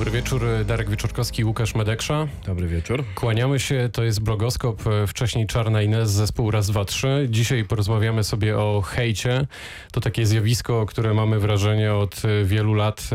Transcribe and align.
Dobry 0.00 0.12
wieczór, 0.12 0.42
Darek 0.66 0.90
Wieczorkowski, 0.90 1.44
Łukasz 1.44 1.74
Medeksza. 1.74 2.26
Dobry 2.46 2.68
wieczór. 2.68 3.04
Kłaniamy 3.14 3.58
się, 3.58 3.88
to 3.92 4.04
jest 4.04 4.20
Blogoskop, 4.20 4.82
wcześniej 5.06 5.46
Czarna 5.46 5.82
Ines, 5.82 6.10
zespół 6.10 6.50
Raz, 6.50 6.70
Dwa, 6.70 6.84
Trzy. 6.84 7.26
Dzisiaj 7.30 7.64
porozmawiamy 7.64 8.24
sobie 8.24 8.58
o 8.58 8.80
hejcie. 8.80 9.46
To 9.92 10.00
takie 10.00 10.26
zjawisko, 10.26 10.86
które 10.86 11.14
mamy 11.14 11.38
wrażenie 11.38 11.94
od 11.94 12.22
wielu 12.44 12.74
lat 12.74 13.10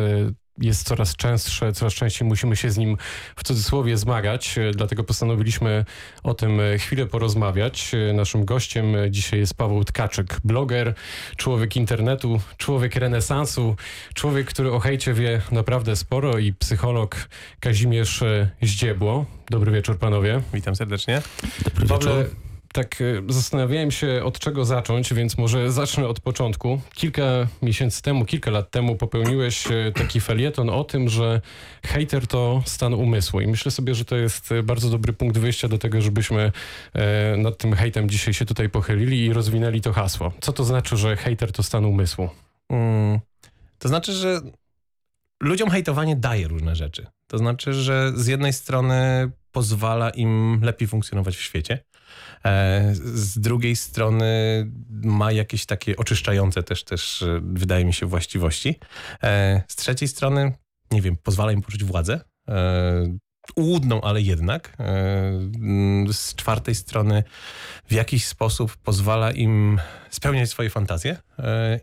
jest 0.58 0.88
coraz 0.88 1.16
częstsze, 1.16 1.74
coraz 1.74 1.94
częściej 1.94 2.28
musimy 2.28 2.56
się 2.56 2.72
z 2.72 2.78
nim 2.78 2.98
w 3.36 3.44
cudzysłowie 3.44 3.98
zmagać, 3.98 4.56
dlatego 4.76 5.04
postanowiliśmy 5.04 5.86
o 6.24 6.34
tym 6.34 6.60
chwilę 6.78 7.06
porozmawiać. 7.06 7.92
Naszym 8.14 8.46
gościem 8.46 8.86
dzisiaj 9.10 9.40
jest 9.40 9.54
Paweł 9.54 9.84
Tkaczyk, 9.84 10.38
bloger, 10.44 10.94
człowiek 11.38 11.76
internetu, 11.76 12.42
człowiek 12.58 12.96
renesansu, 12.96 13.76
człowiek, 14.14 14.48
który 14.48 14.72
o 14.72 14.80
hejcie 14.80 15.14
wie 15.14 15.42
naprawdę 15.52 15.96
sporo 15.96 16.38
i 16.38 16.54
psycholog 16.54 17.30
Kazimierz 17.60 18.24
Zdziebło. 18.62 19.26
Dobry 19.50 19.72
wieczór 19.72 20.00
panowie. 20.00 20.42
Witam 20.54 20.76
serdecznie. 20.76 21.22
Dobry 21.64 21.88
wieczór 21.88 22.45
tak 22.76 23.02
e, 23.02 23.34
zastanawiałem 23.34 23.92
się 23.92 24.22
od 24.24 24.40
czego 24.40 24.66
zacząć, 24.66 25.14
więc 25.14 25.38
może 25.38 25.72
zacznę 25.72 26.08
od 26.08 26.20
początku. 26.20 26.82
Kilka 26.94 27.24
miesięcy 27.62 28.02
temu, 28.02 28.26
kilka 28.26 28.52
lat 28.52 28.72
temu 28.72 28.96
popełniłeś 28.96 29.68
e, 29.68 29.92
taki 29.92 30.22
felieton 30.22 30.70
o 30.70 30.84
tym, 30.84 31.10
że 31.10 31.42
hater 31.86 32.28
to 32.28 32.64
stan 32.66 32.94
umysłu 32.94 33.42
i 33.42 33.48
myślę 33.48 33.72
sobie, 33.72 33.96
że 33.96 34.06
to 34.06 34.16
jest 34.16 34.52
e, 34.52 34.64
bardzo 34.64 34.90
dobry 34.90 35.14
punkt 35.14 35.38
wyjścia 35.38 35.68
do 35.68 35.78
tego, 35.78 36.02
żebyśmy 36.02 36.52
nad 37.38 37.58
tym 37.58 37.74
hejtem 37.74 38.10
dzisiaj 38.10 38.34
się 38.34 38.46
tutaj 38.46 38.70
pochylili 38.70 39.26
i 39.26 39.34
rozwinęli 39.34 39.82
to 39.82 39.94
hasło. 39.94 40.32
Co 40.42 40.54
to 40.54 40.64
znaczy, 40.64 40.98
że 40.98 41.16
hater 41.16 41.52
to 41.52 41.64
stan 41.64 41.86
umysłu? 41.86 42.30
Hmm. 42.70 43.20
To 43.80 43.88
znaczy, 43.88 44.12
że 44.12 44.42
ludziom 45.44 45.70
hejtowanie 45.70 46.16
daje 46.16 46.48
różne 46.48 46.76
rzeczy. 46.76 47.08
To 47.28 47.38
znaczy, 47.38 47.74
że 47.74 48.12
z 48.16 48.28
jednej 48.28 48.54
strony 48.54 49.32
pozwala 49.52 50.10
im 50.10 50.60
lepiej 50.64 50.88
funkcjonować 50.88 51.36
w 51.36 51.42
świecie, 51.42 51.80
z 52.94 53.40
drugiej 53.40 53.76
strony 53.76 54.26
ma 54.90 55.32
jakieś 55.32 55.66
takie 55.66 55.98
oczyszczające 55.98 56.64
też, 56.64 56.84
też 56.84 57.22
e, 57.22 57.42
wydaje 57.44 57.86
mi 57.86 57.94
się, 57.94 58.06
właściwości. 58.06 58.80
E, 59.24 59.62
z 59.68 59.76
trzeciej 59.76 60.08
strony, 60.08 60.54
nie 60.92 61.02
wiem, 61.02 61.18
pozwala 61.24 61.52
im 61.52 61.62
poczuć 61.62 61.84
władzę. 61.84 62.22
Ułudną, 63.56 64.02
ale 64.02 64.22
jednak. 64.22 64.78
Z 66.12 66.36
czwartej 66.36 66.76
strony 66.76 67.24
w 67.88 67.94
jakiś 67.94 68.26
sposób 68.26 68.78
pozwala 68.78 69.32
im 69.32 69.80
spełniać 70.10 70.50
swoje 70.50 70.70
fantazje. 70.70 71.18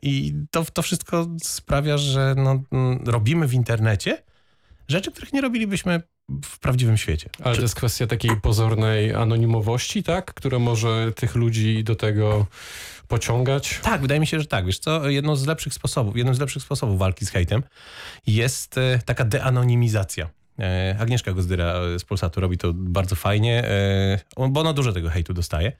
I 0.02 0.34
to, 0.50 0.64
to 0.64 0.82
wszystko 0.82 1.26
sprawia, 1.42 1.98
że 1.98 2.34
no, 2.36 2.62
robimy 3.06 3.48
w 3.48 3.54
internecie 3.54 4.22
rzeczy, 4.88 5.12
których 5.12 5.32
nie 5.32 5.40
robilibyśmy 5.40 6.02
w 6.44 6.58
prawdziwym 6.58 6.96
świecie. 6.96 7.30
Ale 7.42 7.56
to 7.56 7.62
jest 7.62 7.74
kwestia 7.74 8.06
takiej 8.06 8.36
pozornej 8.36 9.14
anonimowości, 9.14 10.02
tak? 10.02 10.34
Która 10.34 10.58
może 10.58 11.12
tych 11.12 11.34
ludzi 11.34 11.84
do 11.84 11.96
tego 11.96 12.46
pociągać? 13.08 13.80
Tak, 13.82 14.00
wydaje 14.00 14.20
mi 14.20 14.26
się, 14.26 14.40
że 14.40 14.46
tak. 14.46 14.66
Wiesz 14.66 14.78
co, 14.78 15.08
jedną 15.08 15.36
z 15.36 15.46
lepszych 15.46 15.74
sposobów, 15.74 16.16
jednym 16.16 16.34
z 16.34 16.40
lepszych 16.40 16.62
sposobów 16.62 16.98
walki 16.98 17.26
z 17.26 17.30
hejtem 17.30 17.62
jest 18.26 18.78
e, 18.78 18.98
taka 19.04 19.24
deanonimizacja. 19.24 20.30
E, 20.58 20.96
Agnieszka 21.00 21.32
Gozdyra 21.32 21.74
z 21.98 22.04
Polsatu 22.04 22.40
robi 22.40 22.58
to 22.58 22.72
bardzo 22.74 23.16
fajnie, 23.16 23.64
e, 24.38 24.48
bo 24.48 24.60
ona 24.60 24.72
dużo 24.72 24.92
tego 24.92 25.10
hejtu 25.10 25.34
dostaje. 25.34 25.72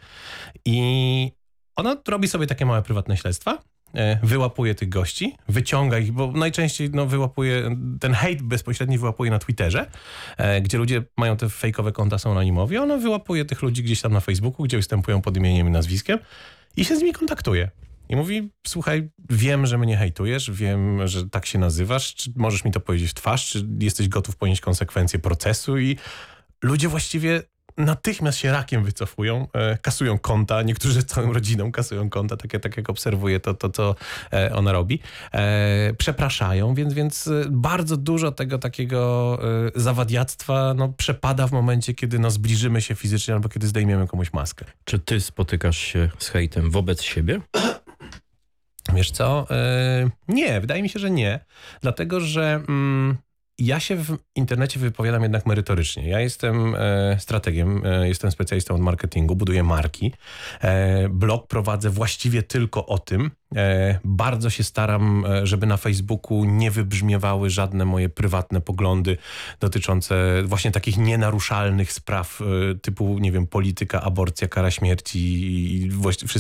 I 0.65 1.33
ona 1.77 1.97
robi 2.09 2.29
sobie 2.29 2.47
takie 2.47 2.67
małe 2.67 2.83
prywatne 2.83 3.17
śledztwa 3.17 3.59
E, 3.59 3.72
wyłapuje 4.23 4.75
tych 4.75 4.89
gości, 4.89 5.37
wyciąga 5.49 5.99
ich, 5.99 6.13
bo 6.13 6.33
najczęściej 6.33 6.91
no, 6.93 7.07
wyłapuje, 7.07 7.77
ten 8.01 8.15
hejt 8.15 8.43
bezpośredni 8.43 8.99
wyłapuje 8.99 9.31
na 9.31 9.39
Twitterze, 9.39 9.91
e, 10.37 10.61
gdzie 10.61 10.79
ludzie 10.79 11.03
mają 11.17 11.37
te 11.37 11.49
fejkowe 11.49 11.93
konta, 11.93 12.19
są 12.19 12.31
anonimowi, 12.31 12.79
ona 12.79 12.97
wyłapuje 12.97 13.45
tych 13.45 13.63
ludzi 13.63 13.83
gdzieś 13.83 14.01
tam 14.01 14.13
na 14.13 14.21
Facebooku, 14.21 14.65
gdzie 14.65 14.77
występują 14.77 15.23
pod 15.23 15.37
imieniem 15.37 15.69
i 15.69 15.71
nazwiskiem 15.71 16.19
i 16.77 16.85
się 16.85 16.97
z 16.97 16.99
nimi 16.99 17.13
kontaktuje. 17.13 17.71
I 18.09 18.17
mówi, 18.17 18.51
słuchaj, 18.67 19.11
wiem, 19.31 19.67
że 19.67 19.79
mnie 19.79 19.97
hejtujesz, 19.97 20.51
wiem, 20.51 21.07
że 21.07 21.29
tak 21.29 21.47
się 21.47 21.59
nazywasz, 21.59 22.15
czy 22.15 22.33
możesz 22.37 22.65
mi 22.65 22.71
to 22.71 22.81
powiedzieć 22.81 23.11
w 23.11 23.15
twarz, 23.15 23.51
czy 23.51 23.67
jesteś 23.81 24.09
gotów 24.09 24.37
ponieść 24.37 24.61
konsekwencje 24.61 25.19
procesu 25.19 25.79
i 25.79 25.97
ludzie 26.63 26.89
właściwie 26.89 27.43
natychmiast 27.77 28.39
się 28.39 28.53
rakiem 28.53 28.85
wycofują, 28.85 29.49
e, 29.53 29.79
kasują 29.79 30.19
konta, 30.19 30.63
niektórzy 30.63 31.03
całą 31.03 31.33
rodziną 31.33 31.73
kasują 31.73 32.11
konta, 32.11 32.37
tak, 32.37 32.63
tak 32.63 32.77
jak 32.77 32.91
obserwuję 32.91 33.41
to, 33.41 33.55
to 33.55 33.71
co 33.71 33.95
e, 34.33 34.55
ona 34.55 34.73
robi. 34.73 35.01
E, 35.33 35.95
przepraszają, 35.99 36.75
więc, 36.75 36.95
więc 36.95 37.31
bardzo 37.51 37.97
dużo 37.97 38.33
tego 38.33 38.59
takiego 38.59 39.03
zawadiactwa 39.75 40.75
no, 40.75 40.89
przepada 40.89 41.47
w 41.47 41.53
momencie, 41.53 41.95
kiedy 41.95 42.19
no, 42.19 42.31
zbliżymy 42.31 42.83
się 42.83 42.95
fizycznie 42.95 43.35
albo 43.35 43.49
kiedy 43.49 43.67
zdejmiemy 43.67 44.07
komuś 44.07 44.33
maskę. 44.33 44.65
Czy 44.85 44.99
ty 44.99 45.21
spotykasz 45.21 45.79
się 45.79 46.11
z 46.19 46.29
hejtem 46.29 46.71
wobec 46.71 47.03
siebie? 47.03 47.41
Wiesz 48.95 49.11
co? 49.11 49.47
Nie, 50.29 50.61
wydaje 50.61 50.83
mi 50.83 50.89
się, 50.89 50.99
że 50.99 51.11
nie. 51.11 51.41
Dlatego, 51.81 52.21
że 52.21 52.63
mm, 52.69 53.17
ja 53.59 53.81
się 53.81 53.97
w 53.97 54.19
internecie 54.35 54.81
wypowiadam 54.81 55.23
jednak 55.23 55.47
merytorycznie. 55.47 56.09
Ja 56.09 56.21
jestem 56.21 56.75
e, 56.75 57.17
strategiem, 57.21 57.83
e, 57.87 58.09
jestem 58.09 58.31
specjalistą 58.31 58.75
od 58.75 58.81
marketingu, 58.81 59.37
buduję 59.37 59.63
marki. 59.63 60.13
E, 60.61 61.09
blog 61.09 61.47
prowadzę 61.47 61.91
właściwie 61.91 62.43
tylko 62.43 62.87
o 62.87 62.99
tym. 62.99 63.31
Bardzo 64.05 64.51
się 64.51 64.65
staram, 64.65 65.25
żeby 65.43 65.67
na 65.67 65.77
Facebooku 65.77 66.45
nie 66.45 66.71
wybrzmiewały 66.71 67.51
żadne 67.51 67.85
moje 67.85 68.09
prywatne 68.09 68.61
poglądy 68.61 69.17
dotyczące 69.61 70.43
właśnie 70.45 70.71
takich 70.71 70.99
nienaruszalnych 70.99 71.93
spraw 71.93 72.41
typu, 72.83 73.19
nie 73.19 73.33
wiem, 73.33 73.47
polityka, 73.47 74.03
aborcja, 74.03 74.49
kara 74.49 74.71
śmierci 74.71 75.19
i 75.19 75.91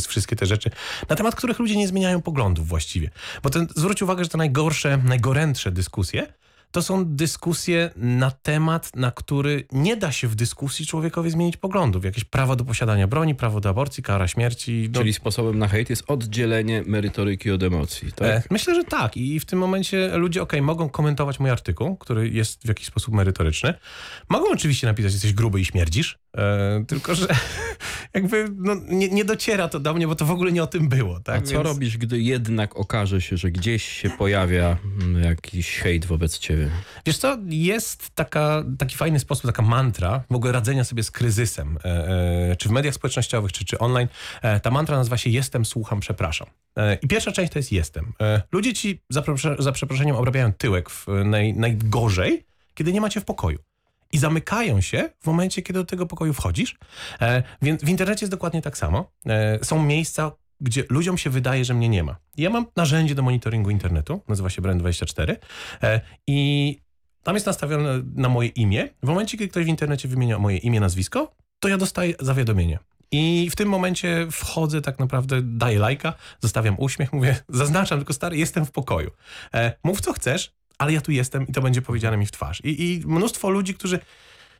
wszystkie 0.08 0.36
te 0.36 0.46
rzeczy, 0.46 0.70
na 1.08 1.16
temat 1.16 1.34
których 1.34 1.58
ludzie 1.58 1.76
nie 1.76 1.88
zmieniają 1.88 2.22
poglądów 2.22 2.68
właściwie. 2.68 3.10
Bo 3.42 3.50
ten, 3.50 3.66
zwróć 3.76 4.02
uwagę, 4.02 4.24
że 4.24 4.30
te 4.30 4.38
najgorsze, 4.38 4.98
najgorętsze 5.04 5.70
dyskusje 5.70 6.26
to 6.72 6.82
są 6.82 7.04
dyskusje 7.04 7.90
na 7.96 8.30
temat, 8.30 8.96
na 8.96 9.10
który 9.10 9.64
nie 9.72 9.96
da 9.96 10.12
się 10.12 10.28
w 10.28 10.34
dyskusji 10.34 10.86
człowiekowi 10.86 11.30
zmienić 11.30 11.56
poglądów. 11.56 12.04
Jakieś 12.04 12.24
prawo 12.24 12.56
do 12.56 12.64
posiadania 12.64 13.08
broni, 13.08 13.34
prawo 13.34 13.60
do 13.60 13.68
aborcji, 13.68 14.02
kara 14.02 14.28
śmierci. 14.28 14.90
No. 14.92 15.00
Czyli 15.00 15.12
sposobem 15.12 15.58
na 15.58 15.68
hejt 15.68 15.90
jest 15.90 16.04
oddzielenie 16.06 16.82
merytoryki 16.86 17.50
od 17.50 17.62
emocji, 17.62 18.12
tak? 18.12 18.28
E, 18.28 18.42
myślę, 18.50 18.74
że 18.74 18.84
tak. 18.84 19.16
I 19.16 19.40
w 19.40 19.44
tym 19.44 19.58
momencie 19.58 20.10
ludzie, 20.16 20.42
ok, 20.42 20.52
mogą 20.62 20.88
komentować 20.88 21.40
mój 21.40 21.50
artykuł, 21.50 21.96
który 21.96 22.28
jest 22.28 22.62
w 22.62 22.68
jakiś 22.68 22.86
sposób 22.86 23.14
merytoryczny. 23.14 23.74
Mogą 24.28 24.50
oczywiście 24.50 24.86
napisać, 24.86 25.12
jesteś 25.12 25.32
gruby 25.32 25.60
i 25.60 25.64
śmierdzisz, 25.64 26.18
e, 26.36 26.84
tylko 26.88 27.14
że 27.14 27.26
jakby 28.14 28.48
no, 28.56 28.74
nie, 28.88 29.08
nie, 29.08 29.24
dociera 29.24 29.68
to 29.68 29.80
do 29.80 29.94
mnie, 29.94 30.06
bo 30.06 30.14
to 30.14 30.24
w 30.24 30.30
ogóle 30.30 30.52
nie 30.52 30.62
o 30.62 30.66
tym 30.66 30.88
było. 30.88 31.20
Tak? 31.20 31.38
A 31.38 31.42
co 31.42 31.52
Więc... 31.52 31.64
robisz, 31.64 31.98
gdy 31.98 32.20
jednak 32.20 32.76
okaże 32.76 33.20
się, 33.20 33.36
że 33.36 33.50
gdzieś 33.50 33.84
się 33.84 34.10
pojawia 34.10 34.76
mm, 35.00 35.22
jakiś 35.22 35.78
hejt 35.78 36.04
wobec 36.04 36.38
ciebie? 36.38 36.70
Wiesz 37.06 37.18
co, 37.18 37.38
jest 37.48 38.10
taka, 38.14 38.64
taki 38.78 38.96
fajny 38.96 39.18
sposób, 39.18 39.46
taka 39.46 39.62
mantra 39.62 40.24
w 40.30 40.34
ogóle 40.34 40.52
radzenia 40.52 40.84
sobie 40.84 41.02
z 41.02 41.10
kryzysem, 41.10 41.78
e, 41.84 42.08
e, 42.50 42.56
czy 42.56 42.68
w 42.68 42.72
mediach 42.72 42.94
społecznościowych, 42.94 43.52
czy, 43.52 43.64
czy 43.64 43.78
online. 43.78 44.08
E, 44.42 44.60
ta 44.60 44.70
mantra 44.70 44.96
nazywa 44.96 45.16
się 45.16 45.30
jestem, 45.30 45.64
słucham, 45.64 46.00
przepraszam. 46.00 46.46
I 47.02 47.08
pierwsza 47.08 47.32
część 47.32 47.52
to 47.52 47.58
jest 47.58 47.72
jestem. 47.72 48.12
Ludzie 48.52 48.74
ci 48.74 49.02
za, 49.10 49.22
za 49.58 49.72
przeproszeniem 49.72 50.16
obrabiają 50.16 50.52
tyłek 50.52 50.90
w 50.90 51.06
naj, 51.24 51.54
najgorzej, 51.54 52.46
kiedy 52.74 52.92
nie 52.92 53.00
macie 53.00 53.20
w 53.20 53.24
pokoju 53.24 53.58
i 54.12 54.18
zamykają 54.18 54.80
się 54.80 55.10
w 55.20 55.26
momencie, 55.26 55.62
kiedy 55.62 55.78
do 55.78 55.84
tego 55.84 56.06
pokoju 56.06 56.32
wchodzisz. 56.32 56.78
E, 57.20 57.42
więc 57.62 57.84
w 57.84 57.88
internecie 57.88 58.24
jest 58.24 58.30
dokładnie 58.30 58.62
tak 58.62 58.78
samo. 58.78 59.12
E, 59.26 59.64
są 59.64 59.84
miejsca, 59.84 60.32
gdzie 60.60 60.84
ludziom 60.90 61.18
się 61.18 61.30
wydaje, 61.30 61.64
że 61.64 61.74
mnie 61.74 61.88
nie 61.88 62.04
ma. 62.04 62.16
Ja 62.36 62.50
mam 62.50 62.66
narzędzie 62.76 63.14
do 63.14 63.22
monitoringu 63.22 63.70
internetu, 63.70 64.20
nazywa 64.28 64.50
się 64.50 64.62
Brand24 64.62 65.36
e, 65.82 66.00
i 66.26 66.78
tam 67.22 67.34
jest 67.34 67.46
nastawione 67.46 68.02
na 68.14 68.28
moje 68.28 68.48
imię. 68.48 68.88
W 69.02 69.06
momencie, 69.06 69.38
kiedy 69.38 69.50
ktoś 69.50 69.64
w 69.64 69.68
internecie 69.68 70.08
wymienia 70.08 70.38
moje 70.38 70.56
imię, 70.56 70.80
nazwisko, 70.80 71.34
to 71.60 71.68
ja 71.68 71.78
dostaję 71.78 72.14
zawiadomienie. 72.20 72.78
I 73.10 73.48
w 73.50 73.56
tym 73.56 73.68
momencie 73.68 74.26
wchodzę 74.30 74.80
tak 74.80 74.98
naprawdę, 74.98 75.42
daję 75.42 75.78
lajka, 75.78 76.14
zostawiam 76.40 76.74
uśmiech, 76.78 77.12
mówię, 77.12 77.36
zaznaczam, 77.48 77.98
tylko 77.98 78.12
stary, 78.12 78.36
jestem 78.36 78.66
w 78.66 78.70
pokoju. 78.70 79.10
Mów 79.84 80.00
co 80.00 80.12
chcesz, 80.12 80.54
ale 80.82 80.92
ja 80.92 81.00
tu 81.00 81.12
jestem 81.12 81.48
i 81.48 81.52
to 81.52 81.62
będzie 81.62 81.82
powiedziane 81.82 82.16
mi 82.16 82.26
w 82.26 82.30
twarz. 82.30 82.60
I, 82.64 82.82
i 82.82 83.06
mnóstwo 83.06 83.50
ludzi, 83.50 83.74
którzy 83.74 83.98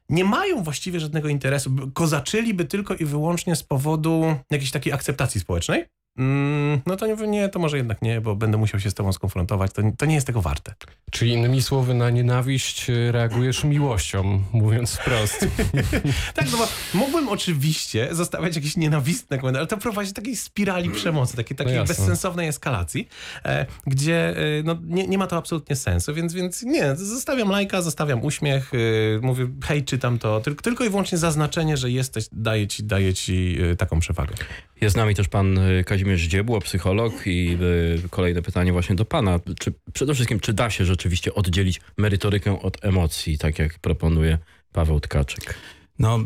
nie 0.09 0.25
mają 0.25 0.63
właściwie 0.63 1.01
żadnego 1.01 1.29
interesu. 1.29 1.71
Kozaczyliby 1.95 2.65
tylko 2.65 2.95
i 2.95 3.05
wyłącznie 3.05 3.57
z 3.57 3.63
powodu 3.63 4.37
jakiejś 4.51 4.71
takiej 4.71 4.93
akceptacji 4.93 5.41
społecznej. 5.41 5.85
Mm, 6.19 6.81
no 6.87 6.97
to 6.97 7.07
nie, 7.07 7.15
nie, 7.27 7.49
to 7.49 7.59
może 7.59 7.77
jednak 7.77 8.03
nie, 8.03 8.21
bo 8.21 8.37
będę 8.37 8.59
musiał 8.59 8.81
się 8.81 8.91
z 8.91 8.95
tobą 8.95 9.13
skonfrontować. 9.13 9.73
To, 9.73 9.83
to 9.99 10.07
nie 10.07 10.15
jest 10.15 10.27
tego 10.27 10.43
warte. 10.43 10.75
Czyli 11.11 11.33
innymi 11.33 11.63
słowy, 11.63 11.95
na 11.95 12.11
nienawiść 12.11 12.91
y, 12.91 13.13
reagujesz 13.13 13.65
miłością, 13.65 14.43
mówiąc 14.53 14.97
wprost. 14.97 15.47
tak, 16.35 16.47
no 16.53 16.59
bo 16.59 16.69
mógłbym 16.95 17.29
oczywiście 17.29 18.09
zostawiać 18.11 18.57
jakieś 18.57 18.77
nienawistne 18.77 19.39
komentarze, 19.39 19.61
ale 19.61 19.67
to 19.67 19.77
prowadzi 19.77 20.11
do 20.11 20.15
takiej 20.15 20.37
spirali 20.37 20.91
przemocy, 20.91 21.37
takiej, 21.37 21.57
takiej 21.57 21.77
No 21.77 21.85
bezsensownej 21.85 22.49
eskalacji, 22.49 23.09
e, 23.45 23.67
gdzie 23.87 24.37
e, 24.37 24.63
no, 24.65 24.77
nie, 24.83 25.09
nie 25.09 25.19
ma 25.19 25.27
to 25.27 25.37
absolutnie 25.37 25.77
sensu, 25.77 26.15
więc, 26.15 26.35
więc 26.35 26.63
nie, 26.63 26.97
zostawiam 26.97 27.49
lajka, 27.49 27.83
zostawiam 27.83 28.25
uśmiech, 28.25 28.73
e, 28.75 28.79
mówię 29.21 29.49
hej, 29.65 29.85
czytam 29.85 30.19
to, 30.19 30.41
tylko, 30.41 30.63
tylko 30.63 30.85
i 30.85 30.91
wyłącznie 30.91 31.19
zaznaczenie, 31.19 31.77
że 31.77 31.91
jesteś, 31.91 32.25
daje 32.33 32.69
ci, 32.69 32.85
daje 32.85 33.15
ci 33.15 33.59
e, 33.73 33.77
taką 33.77 34.01
przewagę. 34.01 34.35
Jest 34.83 34.95
z 34.95 34.97
nami 34.97 35.15
też 35.15 35.29
pan 35.29 35.59
y, 35.59 35.85
Kazimierz 36.03 36.23
Dziebło, 36.23 36.61
psycholog 36.61 37.27
i 37.27 37.59
y, 38.05 38.09
kolejne 38.11 38.43
pytanie 38.43 38.73
właśnie 38.73 38.97
do 38.97 39.05
pana. 39.05 39.41
Czy, 39.59 39.73
przede 39.93 40.15
wszystkim, 40.15 40.41
czy 40.41 40.53
da 40.53 40.71
się 40.71 40.85
rzeczywiście 40.85 41.35
oddzielić 41.35 41.81
merytorykę 41.97 42.63
od 42.63 42.85
emocji, 42.85 43.39
tak 43.39 43.59
jak 43.59 43.79
proponuje 43.79 44.39
Paweł 44.73 45.01
Tkaczyk? 45.01 45.55
No, 45.99 46.19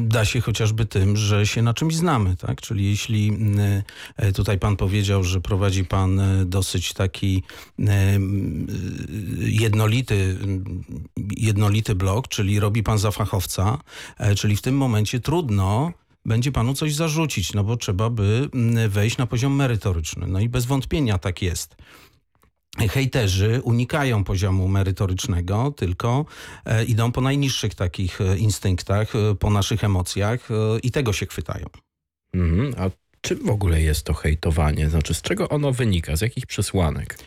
da 0.00 0.24
się 0.24 0.40
chociażby 0.40 0.86
tym, 0.86 1.16
że 1.16 1.46
się 1.46 1.62
na 1.62 1.74
czymś 1.74 1.94
znamy, 1.94 2.36
tak? 2.36 2.60
Czyli 2.60 2.90
jeśli 2.90 3.32
y, 4.22 4.32
tutaj 4.32 4.58
pan 4.58 4.76
powiedział, 4.76 5.24
że 5.24 5.40
prowadzi 5.40 5.84
pan 5.84 6.20
dosyć 6.46 6.92
taki 6.92 7.42
jednolity, 9.38 10.36
jednolity 11.36 11.94
blog, 11.94 12.28
czyli 12.28 12.60
robi 12.60 12.82
pan 12.82 12.98
za 12.98 13.10
fachowca, 13.10 13.78
e, 14.18 14.34
czyli 14.34 14.56
w 14.56 14.62
tym 14.62 14.76
momencie 14.76 15.20
trudno 15.20 15.92
będzie 16.24 16.52
panu 16.52 16.74
coś 16.74 16.94
zarzucić, 16.94 17.52
no 17.52 17.64
bo 17.64 17.76
trzeba 17.76 18.10
by 18.10 18.48
wejść 18.88 19.18
na 19.18 19.26
poziom 19.26 19.54
merytoryczny. 19.54 20.26
No 20.26 20.40
i 20.40 20.48
bez 20.48 20.66
wątpienia 20.66 21.18
tak 21.18 21.42
jest 21.42 21.76
hejterzy 22.78 23.60
unikają 23.64 24.24
poziomu 24.24 24.68
merytorycznego, 24.68 25.74
tylko 25.76 26.24
e, 26.64 26.84
idą 26.84 27.12
po 27.12 27.20
najniższych 27.20 27.74
takich 27.74 28.20
e, 28.20 28.38
instynktach, 28.38 29.16
e, 29.16 29.34
po 29.34 29.50
naszych 29.50 29.84
emocjach 29.84 30.48
i 30.82 30.90
tego 30.90 31.12
się 31.12 31.26
chwytają. 31.26 31.66
Mhm. 32.34 32.74
A 32.78 32.90
czym 33.20 33.46
w 33.46 33.50
ogóle 33.50 33.82
jest 33.82 34.04
to 34.04 34.14
hejtowanie? 34.14 34.90
Znaczy, 34.90 35.14
z 35.14 35.22
czego 35.22 35.48
ono 35.48 35.72
wynika? 35.72 36.16
Z 36.16 36.20
jakich 36.20 36.46
przesłanek? 36.46 37.18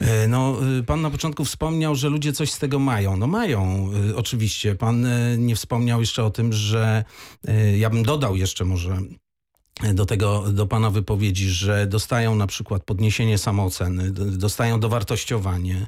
E, 0.00 0.28
No, 0.28 0.56
y, 0.78 0.82
pan 0.82 1.02
na 1.02 1.10
początku 1.10 1.44
wspomniał, 1.44 1.94
że 1.94 2.08
ludzie 2.08 2.32
coś 2.32 2.52
z 2.52 2.58
tego 2.58 2.78
mają. 2.78 3.16
No 3.16 3.26
mają, 3.26 3.90
y, 4.10 4.16
oczywiście. 4.16 4.74
Pan 4.74 5.04
y, 5.06 5.36
nie 5.38 5.56
wspomniał 5.56 6.00
jeszcze 6.00 6.24
o 6.24 6.30
tym, 6.30 6.52
że 6.52 7.04
ja 7.76 7.90
bym 7.90 8.02
dodał 8.02 8.36
jeszcze 8.36 8.64
może 8.64 8.98
do 9.94 10.06
tego, 10.06 10.52
do 10.52 10.66
pana 10.66 10.90
wypowiedzi, 10.90 11.48
że 11.48 11.86
dostają 11.86 12.34
na 12.34 12.46
przykład 12.46 12.84
podniesienie 12.84 13.38
samooceny, 13.38 14.10
dostają 14.10 14.80
dowartościowanie, 14.80 15.86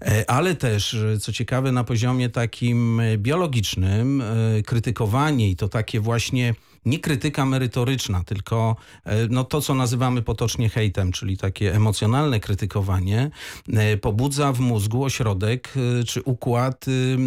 e, 0.00 0.30
ale 0.30 0.54
też, 0.54 0.96
co 1.20 1.32
ciekawe, 1.32 1.72
na 1.72 1.84
poziomie 1.84 2.28
takim 2.28 3.02
biologicznym, 3.16 4.22
krytykowanie 4.66 5.50
i 5.50 5.56
to 5.56 5.68
takie 5.68 6.00
właśnie 6.00 6.54
nie 6.84 6.98
krytyka 6.98 7.46
merytoryczna, 7.46 8.24
tylko 8.24 8.76
e, 9.04 9.26
no, 9.30 9.44
to, 9.44 9.60
co 9.60 9.74
nazywamy 9.74 10.22
potocznie 10.22 10.68
hejtem, 10.68 11.12
czyli 11.12 11.36
takie 11.36 11.74
emocjonalne 11.74 12.40
krytykowanie, 12.40 13.30
e, 13.72 13.96
pobudza 13.96 14.52
w 14.52 14.60
mózgu 14.60 15.04
ośrodek 15.04 15.74
e, 16.00 16.04
czy 16.04 16.22
układ 16.22 16.88
y, 16.88 17.18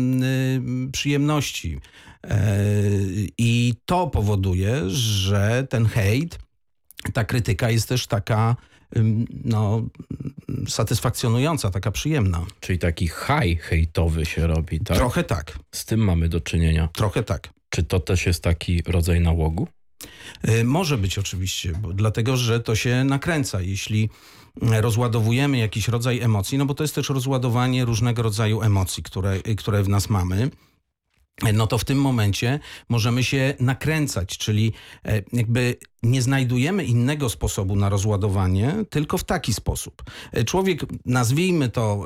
przyjemności. 0.92 1.80
I 3.38 3.74
to 3.86 4.08
powoduje, 4.08 4.90
że 4.90 5.68
ten 5.70 5.86
hejt, 5.86 6.40
ta 7.14 7.24
krytyka 7.24 7.70
jest 7.70 7.90
też 7.90 8.08
taka 8.08 8.56
no, 9.46 9.82
satysfakcjonująca, 10.68 11.72
taka 11.72 11.92
przyjemna. 11.92 12.46
Czyli 12.60 12.80
taki 12.80 13.08
haj 13.08 13.56
hejtowy 13.56 14.26
się 14.26 14.48
robi, 14.48 14.80
tak? 14.80 14.98
Trochę 14.98 15.24
tak, 15.24 15.60
Z 15.72 15.86
tym 15.86 16.00
mamy 16.00 16.30
do 16.30 16.42
czynienia. 16.42 16.90
trochę 16.94 17.24
tak. 17.24 17.57
Czy 17.70 17.84
to 17.84 18.00
też 18.00 18.26
jest 18.26 18.44
taki 18.44 18.82
rodzaj 18.88 19.22
nałogu? 19.22 19.68
Y, 20.50 20.64
Może 20.64 20.98
być 20.98 21.18
oczywiście, 21.18 21.72
bo, 21.82 21.94
dlatego 21.94 22.38
że 22.38 22.60
to 22.60 22.76
się 22.76 23.04
nakręca. 23.04 23.62
Jeśli 23.62 24.10
mm, 24.62 24.80
rozładowujemy 24.84 25.58
jakiś 25.58 25.88
rodzaj 25.88 26.20
emocji, 26.20 26.58
no 26.58 26.66
bo 26.66 26.74
to 26.74 26.84
jest 26.84 26.96
też 26.96 27.10
rozładowanie 27.10 27.86
różnego 27.86 28.22
rodzaju 28.24 28.62
emocji, 28.62 29.04
które, 29.04 29.36
y, 29.48 29.56
które 29.56 29.84
w 29.84 29.90
nas 29.90 30.10
mamy. 30.10 30.50
y, 31.48 31.54
No 31.54 31.68
to 31.68 31.78
w 31.78 31.86
tym 31.86 32.02
momencie 32.02 32.60
możemy 32.90 33.24
się 33.24 33.54
nakręcać, 33.60 34.38
czyli 34.38 34.74
e, 35.06 35.22
jakby 35.34 35.76
nie 36.04 36.22
znajdujemy 36.22 36.86
innego 36.86 37.30
sposobu 37.30 37.76
na 37.76 37.90
rozładowanie, 37.90 38.76
tylko 38.90 39.18
w 39.18 39.24
taki 39.24 39.54
sposób. 39.54 40.04
E, 40.32 40.44
Człowiek, 40.44 40.82
nazwijmy 41.06 41.70
to, 41.70 42.06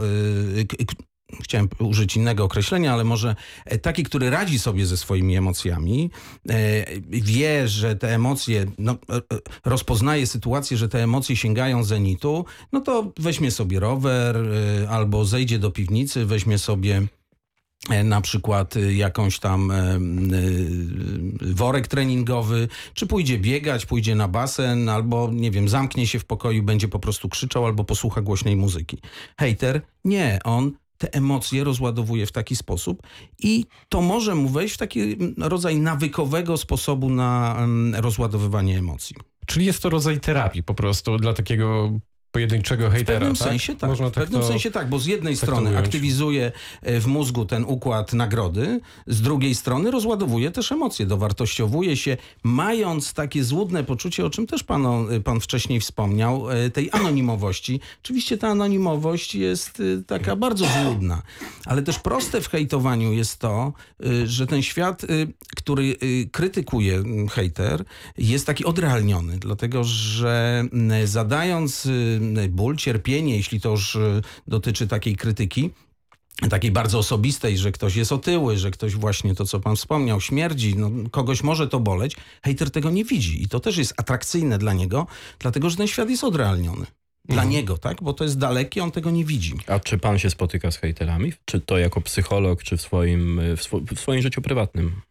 chciałem 1.44 1.70
użyć 1.80 2.16
innego 2.16 2.44
określenia, 2.44 2.94
ale 2.94 3.04
może 3.04 3.36
e, 3.66 3.78
taki, 3.78 4.04
który 4.04 4.30
radzi 4.30 4.60
sobie 4.60 4.86
ze 4.86 4.98
swoimi 4.98 5.36
emocjami, 5.36 6.10
e, 6.50 6.86
wie, 7.10 7.68
że 7.68 7.96
te 7.96 8.16
emocje, 8.16 8.66
no, 8.78 8.92
e, 8.92 8.98
rozpoznaje 9.66 10.28
sytuację, 10.28 10.78
że 10.78 10.90
te 10.90 11.04
emocje 11.04 11.36
sięgają 11.36 11.84
zenitu, 11.84 12.46
no 12.72 12.82
to 12.82 13.12
weźmie 13.20 13.52
sobie 13.52 13.80
rower 13.80 14.38
albo 14.90 15.26
zejdzie 15.26 15.60
do 15.60 15.72
piwnicy, 15.72 16.26
weźmie 16.26 16.58
sobie 16.58 17.02
na 18.04 18.22
przykład 18.22 18.76
jakąś 18.92 19.40
tam 19.40 19.74
worek 21.42 21.88
treningowy, 21.88 22.68
czy 22.94 23.08
pójdzie 23.08 23.40
biegać, 23.40 23.86
pójdzie 23.86 24.16
na 24.16 24.28
basen, 24.28 24.90
albo 24.90 25.30
nie 25.34 25.52
wiem, 25.52 25.70
zamknie 25.70 26.08
się 26.08 26.20
w 26.20 26.26
pokoju, 26.26 26.64
będzie 26.64 26.88
po 26.88 27.00
prostu 27.00 27.30
krzyczał, 27.30 27.66
albo 27.66 27.84
posłucha 27.84 28.22
głośnej 28.22 28.56
muzyki. 28.56 28.98
Hejter, 29.38 29.82
nie, 30.06 30.40
on 30.44 30.72
te 31.02 31.14
emocje 31.14 31.64
rozładowuje 31.64 32.26
w 32.26 32.32
taki 32.32 32.56
sposób 32.56 33.02
i 33.40 33.66
to 33.90 34.02
może 34.02 34.36
mu 34.36 34.50
wejść 34.50 34.76
w 34.76 34.78
taki 34.78 35.18
rodzaj 35.38 35.78
nawykowego 35.78 36.58
sposobu 36.58 37.10
na 37.10 37.56
mm, 37.58 37.96
rozładowywanie 38.02 38.78
emocji. 38.78 39.16
Czyli 39.46 39.66
jest 39.66 39.82
to 39.82 39.90
rodzaj 39.90 40.20
terapii 40.20 40.64
po 40.64 40.74
prostu 40.74 41.18
dla 41.18 41.34
takiego 41.34 41.92
pojedynczego 42.32 42.90
hejtera, 42.90 43.20
W 43.20 43.20
pewnym 43.20 43.36
tak? 43.36 43.48
sensie 43.48 43.76
tak. 43.76 43.90
Można 43.90 44.10
w 44.10 44.12
pewnym 44.12 44.42
to... 44.42 44.48
sensie 44.48 44.72
tak, 44.72 44.90
bo 44.90 45.00
z 45.00 45.06
jednej 45.06 45.34
tak 45.34 45.44
strony 45.44 45.78
aktywizuje 45.78 46.52
e, 46.82 47.00
w 47.00 47.08
mózgu 47.08 47.46
ten 47.46 47.64
układ 47.64 48.14
nagrody, 48.14 48.80
z 49.08 49.22
drugiej 49.22 49.56
strony 49.56 49.92
rozładowuje 49.92 50.52
też 50.52 50.72
emocje, 50.72 51.06
dowartościowuje 51.06 51.98
się, 51.98 52.18
mając 52.44 53.14
takie 53.14 53.44
złudne 53.44 53.84
poczucie, 53.84 54.26
o 54.26 54.30
czym 54.30 54.48
też 54.48 54.64
pan, 54.64 54.84
pan 55.24 55.40
wcześniej 55.40 55.80
wspomniał, 55.80 56.52
e, 56.52 56.70
tej 56.70 56.90
anonimowości. 56.92 57.80
Oczywiście 58.04 58.38
ta 58.38 58.48
anonimowość 58.48 59.36
jest 59.36 59.80
e, 60.00 60.04
taka 60.04 60.36
bardzo 60.36 60.66
złudna, 60.84 61.22
ale 61.66 61.82
też 61.82 62.00
proste 62.00 62.42
w 62.42 62.50
hejtowaniu 62.50 63.14
jest 63.14 63.40
to, 63.40 63.74
e, 64.06 64.28
że 64.28 64.48
ten 64.48 64.62
świat, 64.62 65.04
e, 65.04 65.08
który 65.58 65.96
e, 66.02 66.30
krytykuje 66.30 67.04
hejter, 67.32 67.84
jest 68.18 68.46
taki 68.46 68.66
odrealniony, 68.66 69.38
dlatego 69.38 69.84
że 69.84 70.64
zadając 71.06 71.88
ból, 72.50 72.76
cierpienie, 72.76 73.38
jeśli 73.38 73.62
to 73.62 73.70
już 73.70 73.96
y, 73.96 74.22
dotyczy 74.48 74.88
takiej 74.88 75.16
krytyki, 75.16 75.70
takiej 76.50 76.72
bardzo 76.72 77.00
osobistej, 77.00 77.58
że 77.58 77.72
ktoś 77.72 77.96
jest 77.96 78.12
otyły, 78.12 78.58
że 78.58 78.72
ktoś 78.72 78.96
właśnie 78.96 79.36
to, 79.36 79.46
co 79.46 79.60
pan 79.60 79.76
wspomniał, 79.76 80.22
śmierdzi, 80.22 80.76
no, 80.78 81.10
kogoś 81.12 81.44
może 81.44 81.68
to 81.68 81.80
boleć, 81.80 82.16
hejter 82.44 82.72
tego 82.72 82.90
nie 82.90 83.06
widzi 83.06 83.44
i 83.44 83.48
to 83.48 83.60
też 83.60 83.78
jest 83.78 83.94
atrakcyjne 83.98 84.58
dla 84.58 84.74
niego, 84.74 85.08
dlatego 85.40 85.70
że 85.70 85.78
ten 85.78 85.88
świat 85.88 86.10
jest 86.10 86.24
odrealniony. 86.24 86.86
Dla 87.26 87.44
niego, 87.44 87.78
tak? 87.78 88.04
Bo 88.04 88.14
to 88.14 88.24
jest 88.24 88.38
dalekie, 88.38 88.84
on 88.84 88.92
tego 88.92 89.12
nie 89.12 89.26
widzi. 89.26 89.56
A 89.68 89.80
czy 89.80 89.98
pan 89.98 90.20
się 90.20 90.30
spotyka 90.30 90.72
z 90.72 90.78
hejterami? 90.78 91.34
Czy 91.46 91.60
to 91.60 91.78
jako 91.78 92.02
psycholog, 92.02 92.64
czy 92.64 92.78
w 92.78 92.82
swoim, 92.82 93.40
y, 93.40 93.58
w, 93.58 93.64
swo, 93.64 93.80
w 93.96 94.00
swoim 94.00 94.22
życiu 94.22 94.42
prywatnym? 94.42 95.02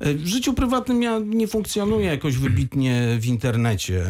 W 0.00 0.26
życiu 0.26 0.54
prywatnym 0.54 1.02
ja 1.02 1.18
nie 1.18 1.48
funkcjonuję 1.48 2.06
jakoś 2.06 2.36
wybitnie 2.36 3.16
w 3.20 3.26
internecie. 3.26 4.04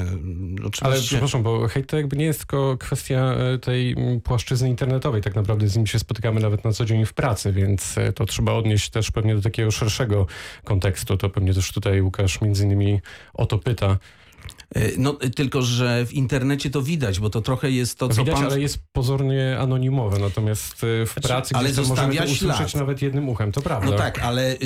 Oczywiście... 0.54 0.86
Ale 0.86 1.00
przepraszam, 1.00 1.42
bo 1.42 1.68
hejt 1.68 1.86
to 1.86 1.96
jakby 1.96 2.16
nie 2.16 2.24
jest 2.24 2.38
tylko 2.38 2.76
kwestia 2.78 3.34
e, 3.34 3.58
tej 3.58 3.96
płaszczyzny 4.24 4.68
internetowej. 4.68 5.22
Tak 5.22 5.34
naprawdę 5.34 5.68
z 5.68 5.76
nim 5.76 5.86
się 5.86 5.98
spotykamy 5.98 6.40
nawet 6.40 6.64
na 6.64 6.72
co 6.72 6.84
dzień 6.84 7.06
w 7.06 7.12
pracy, 7.12 7.52
więc 7.52 7.98
e, 7.98 8.12
to 8.12 8.26
trzeba 8.26 8.52
odnieść 8.52 8.90
też 8.90 9.10
pewnie 9.10 9.34
do 9.34 9.42
takiego 9.42 9.70
szerszego 9.70 10.26
kontekstu. 10.64 11.16
To 11.16 11.30
pewnie 11.30 11.54
też 11.54 11.72
tutaj 11.72 12.02
Łukasz 12.02 12.40
między 12.40 12.64
innymi 12.64 13.00
o 13.34 13.46
to 13.46 13.58
pyta. 13.58 13.98
E, 14.74 14.88
No 14.98 15.16
e, 15.20 15.30
tylko, 15.30 15.62
że 15.62 16.06
w 16.06 16.14
internecie 16.14 16.70
to 16.70 16.82
widać, 16.82 17.20
bo 17.20 17.30
to 17.30 17.40
trochę 17.40 17.70
jest 17.70 17.98
to, 17.98 18.08
co 18.08 18.14
Widać, 18.24 18.34
pan... 18.34 18.44
ale 18.44 18.60
jest 18.60 18.78
pozornie 18.92 19.58
anonimowe, 19.60 20.18
natomiast 20.18 20.84
e, 20.84 21.06
w 21.06 21.12
Znaczy, 21.12 21.28
pracy 21.28 21.54
ale 21.54 21.68
gdzieś 21.68 21.76
tam 21.76 21.88
możemy 21.88 22.16
to 22.16 22.24
usłyszeć 22.24 22.74
nawet 22.74 23.02
jednym 23.02 23.28
uchem, 23.28 23.52
to 23.52 23.62
prawda. 23.62 23.90
No 23.90 23.96
tak, 23.96 24.18
ale 24.18 24.56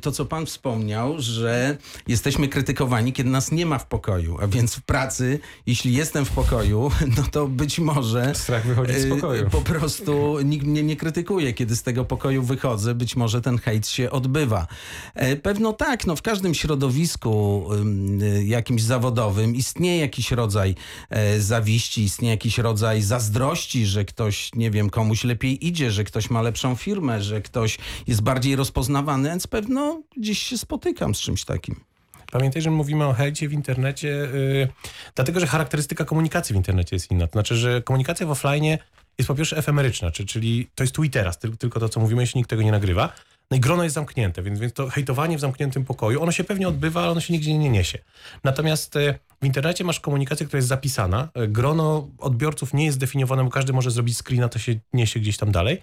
to, 0.00 0.12
co 0.12 0.24
pan 0.24 0.46
wspomniał, 0.46 1.14
że 1.18 1.76
jesteśmy 2.08 2.48
krytykowani, 2.48 3.12
kiedy 3.12 3.30
nas 3.30 3.52
nie 3.52 3.66
ma 3.66 3.78
w 3.78 3.86
pokoju. 3.86 4.38
A 4.40 4.46
więc 4.46 4.74
w 4.74 4.82
pracy, 4.82 5.38
jeśli 5.66 5.94
jestem 5.94 6.24
w 6.24 6.30
pokoju, 6.30 6.90
no 7.16 7.22
to 7.30 7.48
być 7.48 7.78
może 7.78 8.34
Strach 8.34 8.66
wychodzić 8.66 8.96
z 8.96 9.04
y, 9.04 9.08
pokoju. 9.08 9.50
po 9.50 9.60
prostu 9.60 10.40
nikt 10.44 10.66
mnie 10.66 10.82
nie 10.82 10.96
krytykuje. 10.96 11.52
Kiedy 11.52 11.76
z 11.76 11.82
tego 11.82 12.04
pokoju 12.04 12.42
wychodzę, 12.42 12.94
być 12.94 13.16
może 13.16 13.40
ten 13.40 13.58
hejt 13.58 13.88
się 13.88 14.10
odbywa. 14.10 14.66
Pewno 15.42 15.72
tak, 15.72 16.06
no 16.06 16.16
w 16.16 16.22
każdym 16.22 16.54
środowisku 16.54 17.66
y, 18.22 18.44
jakimś 18.44 18.82
zawodowym, 18.82 19.51
istnieje 19.54 20.00
jakiś 20.00 20.30
rodzaj 20.30 20.74
e, 21.10 21.40
zawiści, 21.40 22.02
istnieje 22.02 22.34
jakiś 22.34 22.58
rodzaj 22.58 23.02
zazdrości, 23.02 23.86
że 23.86 24.04
ktoś, 24.04 24.50
nie 24.54 24.70
wiem, 24.70 24.90
komuś 24.90 25.24
lepiej 25.24 25.66
idzie, 25.66 25.90
że 25.90 26.04
ktoś 26.04 26.30
ma 26.30 26.42
lepszą 26.42 26.74
firmę, 26.74 27.22
że 27.22 27.40
ktoś 27.40 27.78
jest 28.06 28.20
bardziej 28.20 28.56
rozpoznawany, 28.56 29.28
więc 29.28 29.46
pewno 29.46 30.02
gdzieś 30.16 30.38
się 30.38 30.58
spotykam 30.58 31.14
z 31.14 31.20
czymś 31.20 31.44
takim. 31.44 31.80
Pamiętaj, 32.32 32.62
że 32.62 32.70
mówimy 32.70 33.04
o 33.06 33.12
hejcie 33.12 33.48
w 33.48 33.52
internecie, 33.52 34.08
yy, 34.08 34.68
dlatego 35.14 35.40
że 35.40 35.46
charakterystyka 35.46 36.04
komunikacji 36.04 36.52
w 36.52 36.56
internecie 36.56 36.96
jest 36.96 37.10
inna. 37.10 37.26
To 37.26 37.32
znaczy, 37.32 37.56
że 37.56 37.82
komunikacja 37.82 38.26
w 38.26 38.30
offline 38.30 38.78
jest 39.18 39.28
po 39.28 39.34
pierwsze 39.34 39.56
efemeryczna, 39.56 40.10
czy, 40.10 40.26
czyli 40.26 40.68
to 40.74 40.84
jest 40.84 40.94
tu 40.94 41.04
i 41.04 41.10
teraz, 41.10 41.38
tylko, 41.38 41.56
tylko 41.56 41.80
to, 41.80 41.88
co 41.88 42.00
mówimy, 42.00 42.22
jeśli 42.22 42.38
nikt 42.38 42.50
tego 42.50 42.62
nie 42.62 42.72
nagrywa. 42.72 43.12
No 43.50 43.56
i 43.56 43.60
grono 43.60 43.82
jest 43.82 43.94
zamknięte, 43.94 44.42
więc, 44.42 44.60
więc 44.60 44.72
to 44.72 44.88
hejtowanie 44.88 45.36
w 45.36 45.40
zamkniętym 45.40 45.84
pokoju, 45.84 46.22
ono 46.22 46.32
się 46.32 46.44
pewnie 46.44 46.68
odbywa, 46.68 47.00
ale 47.02 47.10
ono 47.10 47.20
się 47.20 47.32
nigdzie 47.32 47.58
nie 47.58 47.70
niesie. 47.70 47.98
Natomiast 48.44 48.96
e, 48.96 49.18
w 49.42 49.46
internecie 49.46 49.84
masz 49.84 50.00
komunikację, 50.00 50.46
która 50.46 50.58
jest 50.58 50.68
zapisana. 50.68 51.28
E, 51.34 51.48
Grono 51.48 52.08
odbiorców 52.18 52.74
nie 52.74 52.84
jest 52.84 52.96
zdefiniowane, 52.96 53.44
bo 53.44 53.50
każdy 53.50 53.72
może 53.72 53.90
zrobić 53.90 54.18
screena, 54.18 54.48
to 54.48 54.58
się 54.58 54.74
niesie 54.92 55.20
gdzieś 55.20 55.36
tam 55.36 55.52
dalej. 55.52 55.82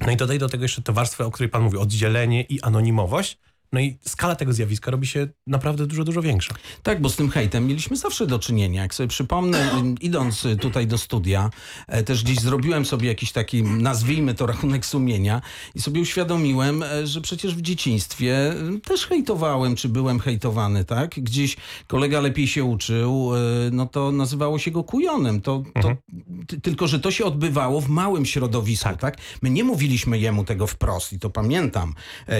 No 0.00 0.12
i 0.12 0.16
dodaj 0.16 0.38
do 0.38 0.48
tego 0.48 0.64
jeszcze 0.64 0.82
tę 0.82 0.92
warstwę, 0.92 1.26
o 1.26 1.30
której 1.30 1.50
pan 1.50 1.62
mówi, 1.62 1.78
oddzielenie 1.78 2.42
i 2.42 2.60
anonimowość. 2.60 3.38
No 3.72 3.80
i 3.80 3.98
skala 4.02 4.36
tego 4.36 4.52
zjawiska 4.52 4.90
robi 4.90 5.06
się 5.06 5.28
naprawdę 5.46 5.86
dużo, 5.86 6.04
dużo 6.04 6.22
większa. 6.22 6.54
Tak, 6.82 7.00
bo 7.00 7.08
z 7.08 7.16
tym 7.16 7.30
hejtem 7.30 7.66
mieliśmy 7.66 7.96
zawsze 7.96 8.26
do 8.26 8.38
czynienia. 8.38 8.82
Jak 8.82 8.94
sobie 8.94 9.08
przypomnę, 9.08 9.70
idąc 10.00 10.46
tutaj 10.60 10.86
do 10.86 10.98
studia, 10.98 11.50
e, 11.86 12.02
też 12.02 12.24
gdzieś 12.24 12.40
zrobiłem 12.40 12.84
sobie 12.84 13.08
jakiś 13.08 13.32
taki, 13.32 13.62
nazwijmy 13.62 14.34
to 14.34 14.46
rachunek 14.46 14.86
sumienia 14.86 15.42
i 15.74 15.80
sobie 15.80 16.00
uświadomiłem, 16.00 16.82
e, 16.82 17.06
że 17.06 17.20
przecież 17.20 17.54
w 17.54 17.60
dzieciństwie 17.60 18.52
e, 18.52 18.80
też 18.84 19.06
hejtowałem, 19.06 19.76
czy 19.76 19.88
byłem 19.88 20.20
hejtowany, 20.20 20.84
tak? 20.84 21.10
Gdzieś 21.10 21.56
kolega 21.86 22.20
lepiej 22.20 22.48
się 22.48 22.64
uczył, 22.64 23.30
no 23.72 23.86
to 23.86 24.12
nazywało 24.12 24.58
się 24.58 24.70
go 24.70 24.84
kujonem. 24.84 25.40
To, 25.40 25.62
to, 25.82 25.96
ty, 26.46 26.60
tylko, 26.60 26.86
że 26.86 27.00
to 27.00 27.10
się 27.10 27.24
odbywało 27.24 27.80
w 27.80 27.88
małym 27.88 28.26
środowisku, 28.26 28.88
tak. 29.00 29.16
My 29.42 29.50
nie 29.50 29.64
mówiliśmy 29.64 30.18
jemu 30.18 30.44
tego 30.44 30.66
wprost 30.66 31.12
i 31.12 31.18
to 31.18 31.30
pamiętam, 31.30 31.94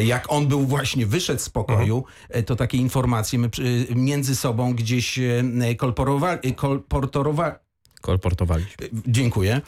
jak 0.04 0.32
on 0.32 0.46
był 0.46 0.66
właśnie 0.66 1.06
wyszedł 1.18 1.40
z 1.40 1.50
pokoju, 1.50 2.04
e, 2.28 2.42
to 2.42 2.56
takie 2.56 2.78
informacje 2.78 3.38
my 3.38 3.50
między 3.94 4.36
sobą 4.36 4.74
gdzieś 4.74 5.18
e, 5.18 5.74
kolporowali, 5.76 6.54
kolportorowa, 6.54 7.68
Kolportowaliśmy. 8.00 8.88
Dziękuję. 9.06 9.60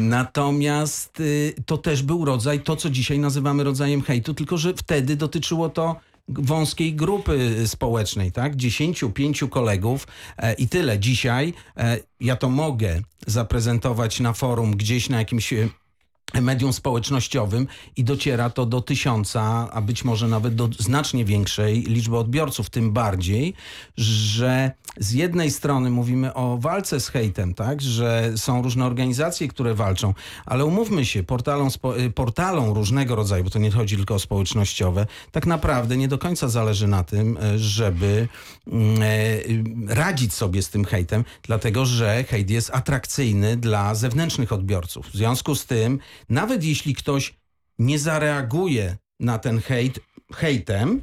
Natomiast 0.00 1.22
to 1.66 1.78
też 1.78 2.02
był 2.02 2.24
rodzaj, 2.24 2.60
to 2.60 2.76
co 2.76 2.90
dzisiaj 2.90 3.18
nazywamy 3.18 3.64
rodzajem 3.64 4.02
hejtu, 4.02 4.34
tylko 4.34 4.58
że 4.58 4.74
wtedy 4.74 5.16
dotyczyło 5.16 5.68
to 5.68 5.96
wąskiej 6.28 6.94
grupy 6.94 7.68
społecznej, 7.68 8.32
tak? 8.32 8.56
Dziesięciu, 8.56 9.10
pięciu 9.10 9.48
kolegów 9.48 10.06
e, 10.36 10.54
i 10.54 10.68
tyle. 10.68 10.98
Dzisiaj 10.98 11.54
e, 11.76 11.98
ja 12.20 12.36
to 12.36 12.50
mogę 12.50 13.00
zaprezentować 13.26 14.20
na 14.20 14.32
forum, 14.32 14.76
gdzieś 14.76 15.08
na 15.08 15.18
jakimś 15.18 15.52
e, 15.52 15.68
medium 16.34 16.72
społecznościowym 16.72 17.66
i 17.96 18.04
dociera 18.04 18.50
to 18.50 18.66
do 18.66 18.80
tysiąca, 18.80 19.68
a 19.72 19.80
być 19.80 20.04
może 20.04 20.28
nawet 20.28 20.54
do 20.54 20.68
znacznie 20.78 21.24
większej 21.24 21.82
liczby 21.82 22.16
odbiorców, 22.16 22.70
tym 22.70 22.92
bardziej, 22.92 23.54
że 23.96 24.70
z 24.98 25.12
jednej 25.12 25.50
strony 25.50 25.90
mówimy 25.90 26.34
o 26.34 26.58
walce 26.58 27.00
z 27.00 27.08
hejtem, 27.08 27.54
tak, 27.54 27.82
że 27.82 28.32
są 28.36 28.62
różne 28.62 28.86
organizacje, 28.86 29.48
które 29.48 29.74
walczą, 29.74 30.14
ale 30.46 30.64
umówmy 30.64 31.06
się, 31.06 31.22
portalom, 31.22 31.68
y, 32.06 32.10
portalom 32.10 32.72
różnego 32.72 33.14
rodzaju, 33.14 33.44
bo 33.44 33.50
to 33.50 33.58
nie 33.58 33.70
chodzi 33.70 33.96
tylko 33.96 34.14
o 34.14 34.18
społecznościowe, 34.18 35.06
tak 35.32 35.46
naprawdę 35.46 35.96
nie 35.96 36.08
do 36.08 36.18
końca 36.18 36.48
zależy 36.48 36.88
na 36.88 37.04
tym, 37.04 37.36
y, 37.36 37.58
żeby 37.58 38.28
e, 38.68 39.94
radzić 39.94 40.32
sobie 40.32 40.62
z 40.62 40.70
tym 40.70 40.84
hejtem, 40.84 41.24
dlatego 41.42 41.86
że 41.86 42.24
hejt 42.24 42.50
jest 42.50 42.70
atrakcyjny 42.74 43.56
dla 43.56 43.94
zewnętrznych 43.94 44.52
odbiorców. 44.52 45.06
W 45.06 45.16
związku 45.16 45.54
z 45.54 45.66
tym, 45.66 45.98
nawet 46.28 46.64
jeśli 46.64 46.94
ktoś 46.94 47.34
nie 47.78 47.98
zareaguje 47.98 48.96
na 49.20 49.38
ten 49.38 49.60
hejt 49.60 50.00
hejtem, 50.34 51.00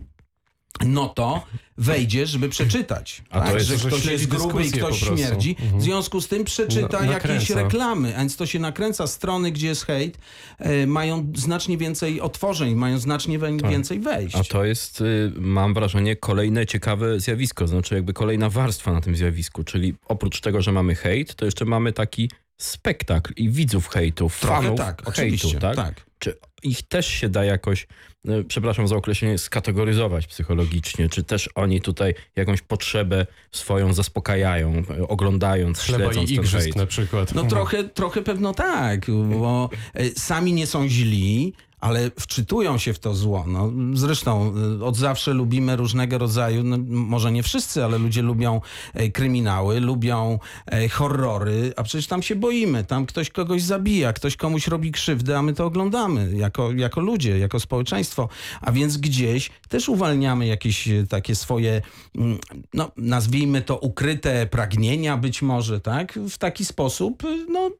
no 0.85 1.09
to 1.09 1.43
wejdzie, 1.77 2.27
żeby 2.27 2.49
przeczytać. 2.49 3.23
A 3.29 3.39
to 3.39 3.45
tak, 3.45 3.53
jest, 3.53 3.67
że 3.67 3.77
że 3.77 3.87
ktoś 3.87 4.05
jest 4.05 4.27
gruby 4.27 4.65
i 4.65 4.71
ktoś 4.71 4.99
śmierdzi. 4.99 5.55
Mhm. 5.59 5.79
W 5.79 5.83
związku 5.83 6.21
z 6.21 6.27
tym 6.27 6.43
przeczyta 6.43 6.99
Na- 7.03 7.11
jakieś 7.11 7.49
reklamy, 7.49 8.15
a 8.15 8.19
więc 8.19 8.35
to 8.35 8.45
się 8.45 8.59
nakręca. 8.59 9.07
Strony, 9.07 9.51
gdzie 9.51 9.67
jest 9.67 9.85
hejt, 9.85 10.17
e, 10.59 10.87
mają 10.87 11.31
znacznie 11.35 11.77
więcej 11.77 12.21
otworzeń, 12.21 12.75
mają 12.75 12.99
znacznie 12.99 13.39
wę- 13.39 13.61
Tak. 13.61 13.71
więcej 13.71 13.99
wejść. 13.99 14.35
A 14.35 14.43
to 14.43 14.65
jest, 14.65 15.01
y, 15.01 15.31
mam 15.35 15.73
wrażenie, 15.73 16.15
kolejne 16.15 16.65
ciekawe 16.65 17.19
zjawisko, 17.19 17.67
znaczy 17.67 17.95
jakby 17.95 18.13
kolejna 18.13 18.49
warstwa 18.49 18.93
na 18.93 19.01
tym 19.01 19.15
zjawisku, 19.15 19.63
czyli 19.63 19.95
oprócz 20.05 20.41
tego, 20.41 20.61
że 20.61 20.71
mamy 20.71 20.95
hejt, 20.95 21.35
to 21.35 21.45
jeszcze 21.45 21.65
mamy 21.65 21.93
taki 21.93 22.29
spektakl 22.65 23.33
i 23.35 23.49
widzów 23.49 23.87
hejtów, 23.87 24.39
Trochę 24.39 24.61
fanów 24.61 24.77
tak, 24.77 24.95
hejtu, 24.95 25.09
oczywiście. 25.09 25.59
tak? 25.59 25.75
tak. 25.75 26.05
Czy 26.19 26.37
ich 26.63 26.83
też 26.83 27.07
się 27.07 27.29
da 27.29 27.43
jakoś, 27.45 27.87
y, 28.29 28.43
przepraszam 28.43 28.87
za 28.87 28.95
określenie, 28.95 29.37
skategoryzować 29.37 30.27
psychologicznie? 30.27 31.09
Czy 31.09 31.23
też 31.23 31.49
oni 31.55 31.81
tutaj 31.81 32.15
jakąś 32.35 32.61
potrzebę 32.61 33.27
swoją 33.51 33.93
zaspokajają, 33.93 34.83
y, 34.99 35.07
oglądając, 35.07 35.79
Chleba 35.79 36.03
śledząc 36.05 36.31
i 36.31 36.35
ten 36.35 36.45
hejt? 36.45 36.75
na 36.75 36.85
przykład. 36.85 37.33
No 37.33 37.43
trochę, 37.43 37.83
trochę 37.83 38.21
pewno 38.21 38.53
tak, 38.53 39.11
bo 39.11 39.69
e, 39.93 40.09
sami 40.09 40.53
nie 40.53 40.67
są 40.67 40.87
źli, 40.87 41.53
ale 41.83 42.11
wczytują 42.19 42.77
się 42.77 42.93
w 42.93 42.99
to 42.99 43.15
zło. 43.15 43.45
No, 43.47 43.71
zresztą 43.93 44.53
e, 44.79 44.85
od 44.85 44.97
zawsze 44.97 45.33
lubimy 45.33 45.75
różnego 45.75 46.17
rodzaju, 46.17 46.63
no, 46.63 46.77
może 46.87 47.31
nie 47.31 47.43
wszyscy, 47.43 47.83
ale 47.83 47.97
ludzie 47.97 48.21
lubią 48.21 48.61
e, 48.93 49.09
kryminały, 49.09 49.79
lubią 49.79 50.39
e, 50.65 50.89
horrory, 50.89 51.73
a 51.75 51.83
przecież 51.83 52.07
tam 52.07 52.21
się 52.23 52.35
boimy. 52.35 52.83
Tam 52.83 53.05
ktoś 53.05 53.29
kogoś 53.29 53.61
zabija, 53.61 54.13
ktoś 54.13 54.35
komuś 54.35 54.67
robi 54.67 54.91
krzywdę, 54.91 55.37
a 55.37 55.41
my 55.41 55.53
to 55.53 55.65
oglądamy 55.65 56.31
jako, 56.35 56.71
jako 56.71 57.01
ludzie, 57.01 57.37
jako 57.39 57.59
społeczeństwo. 57.59 58.29
A 58.61 58.71
więc 58.71 58.97
gdzieś 58.97 59.51
też 59.69 59.89
uwalniamy 59.89 60.45
jakieś 60.45 60.87
e, 60.87 61.07
takie 61.07 61.35
swoje, 61.35 61.81
mm, 62.15 62.37
no, 62.73 62.91
nazwijmy 62.97 63.61
to 63.61 63.77
ukryte 63.77 64.47
pragnienia 64.47 65.17
być 65.17 65.41
może, 65.41 65.79
tak? 65.79 66.19
W 66.29 66.37
taki 66.37 66.65
sposób, 66.65 67.23
y, 67.23 67.45
no, 67.49 67.71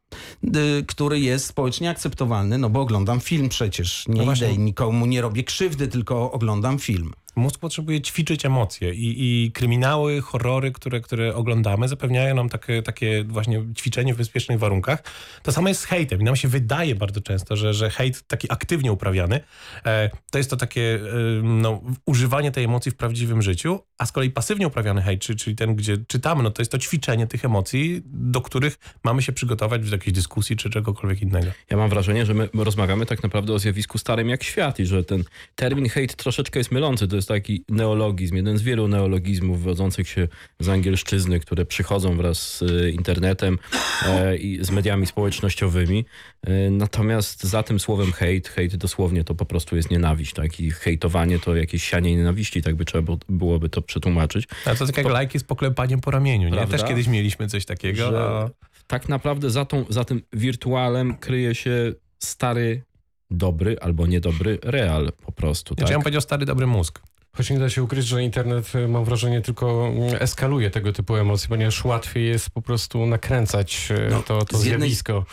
y, 0.44 0.86
który 0.88 1.20
jest 1.20 1.46
społecznie 1.46 1.90
akceptowalny, 1.90 2.58
no 2.58 2.70
bo 2.70 2.82
oglądam 2.82 3.20
film 3.20 3.50
przecież. 3.50 3.93
Nie 4.08 4.26
No 4.26 4.34
idę 4.34 4.52
i 4.54 4.60
nikomu 4.60 5.06
nie 5.06 5.22
robię 5.22 5.44
krzywdy, 5.44 5.88
tylko 5.88 6.32
oglądam 6.32 6.80
film. 6.80 7.14
Mózg 7.36 7.60
potrzebuje 7.60 8.02
ćwiczyć 8.02 8.46
emocje 8.46 8.94
i, 8.94 9.16
i 9.18 9.52
kryminały, 9.52 10.22
horrory, 10.22 10.72
które, 10.72 11.02
które 11.02 11.36
oglądamy, 11.36 11.88
zapewniają 11.88 12.36
nam 12.36 12.50
takie, 12.50 12.82
takie 12.82 13.24
właśnie 13.24 13.66
ćwiczenie 13.78 14.14
w 14.14 14.18
bezpiecznych 14.18 14.60
warunkach. 14.60 15.04
To 15.44 15.52
samo 15.52 15.68
jest 15.68 15.82
z 15.82 15.86
hejtem 15.86 16.22
i 16.22 16.24
nam 16.24 16.36
się 16.36 16.48
wydaje 16.48 16.96
bardzo 16.96 17.22
często, 17.22 17.56
że, 17.56 17.74
że 17.74 17.90
hejt 17.90 18.28
taki 18.28 18.52
aktywnie 18.52 18.92
uprawiany, 18.92 19.40
e, 19.86 20.10
to 20.32 20.38
jest 20.38 20.50
to 20.50 20.58
takie 20.58 20.96
e, 20.96 21.00
no, 21.44 21.82
używanie 22.06 22.52
tej 22.52 22.64
emocji 22.64 22.92
w 22.92 22.96
prawdziwym 22.96 23.42
życiu, 23.42 23.80
a 23.98 24.06
z 24.06 24.12
kolei 24.12 24.32
pasywnie 24.32 24.68
uprawiany 24.68 25.02
hejt, 25.02 25.22
czyli, 25.22 25.40
czyli 25.40 25.56
ten, 25.56 25.76
gdzie 25.76 25.98
czytamy, 26.08 26.44
no 26.44 26.52
to 26.52 26.62
jest 26.62 26.72
to 26.72 26.78
ćwiczenie 26.78 27.28
tych 27.28 27.46
emocji, 27.46 28.02
do 28.06 28.42
których 28.42 28.78
mamy 29.04 29.22
się 29.22 29.32
przygotować 29.32 29.82
w 29.82 29.92
jakiejś 29.92 30.16
dyskusji 30.16 30.56
czy 30.56 30.70
czegokolwiek 30.70 31.22
innego. 31.22 31.48
Ja 31.70 31.78
mam 31.78 31.90
wrażenie, 31.90 32.26
że 32.26 32.34
my 32.34 32.50
rozmawiamy 32.54 33.06
tak 33.06 33.24
naprawdę 33.24 33.54
o 33.54 33.60
zjawisku 33.60 33.98
starym 33.98 34.30
jak 34.30 34.44
świat 34.44 34.80
i 34.80 34.86
że 34.86 35.04
ten 35.04 35.24
termin 35.56 35.90
hejt 35.90 36.16
troszeczkę 36.16 36.60
jest 36.60 36.72
mylący. 36.72 37.08
To 37.08 37.16
jest 37.16 37.23
taki 37.26 37.64
neologizm, 37.70 38.36
jeden 38.36 38.58
z 38.58 38.62
wielu 38.62 38.88
neologizmów 38.88 39.58
wywodzących 39.60 40.10
się 40.10 40.28
z 40.60 40.70
angielszczyzny, 40.70 41.40
które 41.40 41.66
przychodzą 41.66 42.18
wraz 42.18 42.58
z 42.58 42.62
e, 42.62 42.90
internetem 42.90 43.60
e, 44.06 44.38
i 44.38 44.66
z 44.66 44.72
mediami 44.72 45.06
społecznościowymi. 45.06 46.06
E, 46.48 46.70
natomiast 46.70 47.44
za 47.44 47.64
tym 47.64 47.80
słowem 47.80 48.12
hejt, 48.12 48.48
hejt 48.48 48.76
dosłownie 48.76 49.24
to 49.24 49.36
po 49.36 49.46
prostu 49.46 49.76
jest 49.76 49.92
nienawiść, 49.92 50.34
tak? 50.34 50.60
I 50.60 50.72
hejtowanie 50.72 51.40
to 51.40 51.56
jakieś 51.56 51.84
sianie 51.84 52.16
nienawiści, 52.16 52.62
tak 52.62 52.76
by 52.76 52.86
trzeba 52.86 53.02
było- 53.02 53.20
byłoby 53.30 53.70
to 53.70 53.82
przetłumaczyć. 53.82 54.48
A 54.66 54.76
to 54.76 54.88
tak 54.88 54.98
jak 54.98 55.08
lajki 55.08 55.40
z 55.40 55.44
poklepaniem 55.44 56.00
po 56.00 56.12
ramieniu, 56.12 56.50
nie? 56.50 56.56
Prawda? 56.56 56.78
Też 56.78 56.88
kiedyś 56.88 57.08
mieliśmy 57.08 57.48
coś 57.48 57.66
takiego. 57.66 58.12
Że 58.12 58.20
a... 58.20 58.50
tak 58.88 59.10
naprawdę 59.10 59.50
za, 59.50 59.66
tą, 59.66 59.86
za 59.90 60.06
tym 60.06 60.22
wirtualem 60.34 61.18
kryje 61.18 61.56
się 61.56 61.94
stary, 62.20 62.84
dobry 63.32 63.78
albo 63.82 64.08
niedobry 64.08 64.60
real 64.64 65.12
po 65.26 65.32
prostu. 65.32 65.74
Znaczy, 65.74 65.84
ja 65.84 65.88
Tak? 65.88 65.98
bym 65.98 66.04
powiedział 66.04 66.22
stary, 66.22 66.46
dobry 66.46 66.68
mózg. 66.68 67.00
Choć 67.38 67.50
nie 67.50 67.60
da 67.60 67.70
się 67.70 67.84
ukryć, 67.84 68.06
że 68.08 68.24
internet, 68.24 68.76
e, 68.76 68.88
mam 68.88 69.06
wrażenie, 69.06 69.42
tylko 69.42 69.88
mm, 69.88 70.16
eskaluje 70.20 70.70
tego 70.70 70.94
typu 70.94 71.16
emocje, 71.16 71.50
ponieważ 71.50 71.86
łatwiej 71.86 72.28
jest 72.28 72.50
po 72.50 72.62
prostu 72.62 73.06
nakręcać 73.06 73.90
e, 73.92 74.10
No, 74.10 74.24
to, 74.24 74.46
to 74.46 74.58
z 74.58 74.66
jednej- 74.66 74.80
zjawisko. 74.90 75.26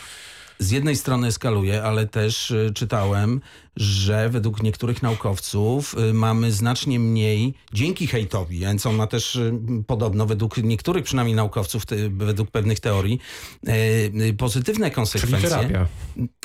Z 0.59 0.71
jednej 0.71 0.95
strony 0.95 1.27
eskaluje, 1.27 1.83
ale 1.83 2.07
też 2.07 2.51
y, 2.51 2.71
czytałem, 2.75 3.41
że 3.81 4.29
według 4.29 4.63
niektórych 4.63 5.01
naukowców 5.01 5.95
y, 6.09 6.13
mamy 6.13 6.51
znacznie 6.51 6.99
mniej, 6.99 7.53
dzięki 7.73 8.07
hejtowi, 8.07 8.59
więc 8.59 8.85
on 8.85 8.95
ma 8.95 9.07
też 9.07 9.35
y, 9.35 9.53
podobno, 9.87 10.25
według 10.25 10.57
niektórych 10.57 11.03
przynajmniej 11.03 11.35
naukowców, 11.35 11.83
według 12.11 12.51
pewnych 12.51 12.79
teorii, 12.79 13.19
y, 13.67 13.71
y, 14.21 14.33
pozytywne 14.33 14.85
Czyli 14.85 14.95
konsekwencje 14.95 15.49
terapia. 15.49 15.87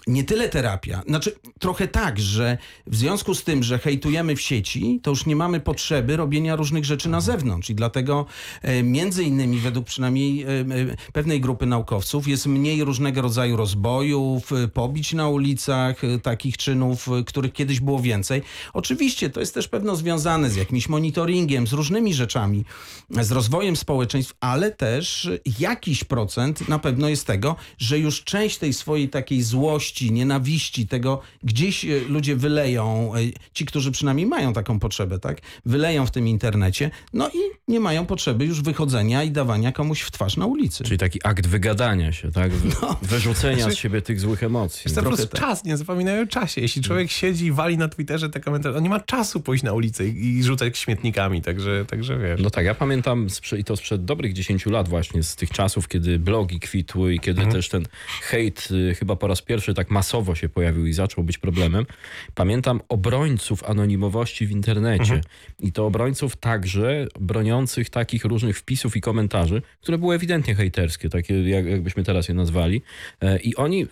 nie 0.06 0.24
tyle 0.24 0.48
terapia. 0.48 1.02
Znaczy, 1.08 1.34
trochę 1.58 1.88
tak, 1.88 2.18
że 2.18 2.58
w 2.86 2.96
związku 2.96 3.34
z 3.34 3.44
tym, 3.44 3.62
że 3.62 3.78
hejtujemy 3.78 4.36
w 4.36 4.40
sieci, 4.40 5.00
to 5.02 5.10
już 5.10 5.26
nie 5.26 5.36
mamy 5.36 5.60
potrzeby 5.60 6.16
robienia 6.16 6.56
różnych 6.56 6.84
rzeczy 6.84 7.08
na 7.08 7.20
zewnątrz. 7.20 7.70
I 7.70 7.74
dlatego 7.74 8.26
e, 8.62 8.82
między 8.82 9.24
innymi, 9.24 9.58
według 9.58 9.86
przynajmniej 9.86 10.42
e, 10.42 10.48
e, 10.48 10.64
pewnej 11.12 11.40
grupy 11.40 11.66
naukowców, 11.66 12.28
jest 12.28 12.46
mniej 12.46 12.84
różnego 12.84 13.22
rodzaju 13.22 13.56
rozbojów, 13.56 14.52
e, 14.52 14.68
pobić 14.68 15.12
na 15.12 15.28
ulicach, 15.28 16.04
e, 16.04 16.18
takich 16.18 16.56
czynów, 16.56 17.08
e, 17.08 17.24
których 17.26 17.52
kiedyś 17.52 17.80
było 17.80 18.00
więcej. 18.00 18.42
Oczywiście 18.72 19.30
to 19.30 19.40
jest 19.40 19.54
też 19.54 19.68
pewno 19.68 19.96
związane 19.96 20.50
z 20.50 20.56
jakimś 20.56 20.88
monitoringiem, 20.88 21.66
z 21.66 21.72
różnymi 21.72 22.14
rzeczami, 22.14 22.64
z 23.10 23.32
rozwojem 23.32 23.76
społeczeństw, 23.76 24.34
ale 24.40 24.70
też 24.70 25.28
jakiś 25.58 26.04
procent 26.04 26.68
na 26.68 26.78
pewno 26.78 27.08
jest 27.08 27.26
tego, 27.26 27.56
że 27.78 27.98
już 27.98 28.24
część 28.24 28.58
tej 28.58 28.72
swojej 28.72 29.08
takiej 29.08 29.42
złości, 29.42 30.12
nienawiści, 30.12 30.86
tego 30.86 31.20
gdzieś 31.42 31.84
e, 31.84 32.00
ludzie 32.08 32.36
wyleją, 32.36 33.12
e, 33.14 33.18
ci, 33.54 33.66
którzy 33.66 33.92
przynajmniej 33.92 34.26
mają 34.26 34.52
taką 34.52 34.78
potrzebę, 34.78 35.18
tak, 35.18 35.40
wyleją 35.64 36.06
w 36.06 36.10
tym 36.10 36.28
internecie, 36.28 36.90
no 37.12 37.28
i 37.28 37.38
nie 37.68 37.80
mają 37.80 38.06
potrzeby 38.06 38.44
już 38.44 38.62
wychodzenia 38.62 39.22
i 39.22 39.30
dawania 39.30 39.72
komuś 39.72 40.00
w 40.00 40.10
twarz 40.10 40.36
na 40.36 40.46
ulicy. 40.46 40.84
Czyli 40.84 40.98
taki 40.98 41.20
akt 41.24 41.46
wygadania 41.46 42.12
się, 42.12 42.32
tak? 42.32 42.52
Wy, 42.52 42.76
No. 42.82 42.96
Wyrzucenia 43.02 43.56
Znaczy- 43.56 43.76
z 43.76 43.78
siebie 43.78 44.02
tych 44.02 44.20
złych 44.20 44.42
emocji. 44.42 44.82
Jest 44.84 44.96
to 44.96 45.02
po 45.02 45.08
prostu 45.08 45.26
tak. 45.26 45.40
czas, 45.40 45.64
nie 45.64 45.76
zapominają 45.76 46.22
o 46.22 46.26
czasie. 46.26 46.60
Jeśli 46.60 46.82
człowiek 46.82 47.05
siedzi 47.12 47.46
i 47.46 47.52
wali 47.52 47.78
na 47.78 47.88
Twitterze 47.88 48.30
te 48.30 48.40
komentarze, 48.40 48.76
on 48.76 48.82
nie 48.82 48.88
ma 48.88 49.00
czasu 49.00 49.40
pójść 49.40 49.64
na 49.64 49.72
ulicę 49.72 50.06
i, 50.08 50.38
i 50.38 50.42
rzucać 50.42 50.78
śmietnikami, 50.78 51.42
także, 51.42 51.84
także 51.84 52.18
wiesz. 52.18 52.40
No 52.40 52.50
tak, 52.50 52.66
ja 52.66 52.74
pamiętam 52.74 53.26
i 53.58 53.64
to 53.64 53.76
sprzed 53.76 54.04
dobrych 54.04 54.32
10 54.32 54.66
lat 54.66 54.88
właśnie, 54.88 55.22
z 55.22 55.36
tych 55.36 55.50
czasów, 55.50 55.88
kiedy 55.88 56.18
blogi 56.18 56.60
kwitły 56.60 57.14
i 57.14 57.20
kiedy 57.20 57.46
też 57.46 57.68
ten 57.68 57.86
hejt 58.22 58.68
y, 58.70 58.94
chyba 58.94 59.16
po 59.16 59.26
raz 59.26 59.42
pierwszy 59.42 59.74
tak 59.74 59.90
masowo 59.90 60.34
się 60.34 60.48
pojawił 60.48 60.86
i 60.86 60.92
zaczął 60.92 61.24
być 61.24 61.38
problemem. 61.38 61.86
Pamiętam 62.34 62.80
obrońców 62.88 63.64
anonimowości 63.64 64.46
w 64.46 64.50
internecie 64.50 65.20
i 65.60 65.72
to 65.72 65.86
obrońców 65.86 66.36
także 66.36 67.06
broniących 67.20 67.90
takich 67.90 68.24
różnych 68.24 68.58
wpisów 68.58 68.96
i 68.96 69.00
komentarzy, 69.00 69.62
które 69.80 69.98
były 69.98 70.14
ewidentnie 70.14 70.54
hejterskie, 70.54 71.08
takie 71.08 71.48
jak, 71.48 71.66
jakbyśmy 71.66 72.04
teraz 72.04 72.28
je 72.28 72.34
nazwali. 72.34 72.82
E, 73.20 73.38
I 73.38 73.56
oni 73.56 73.86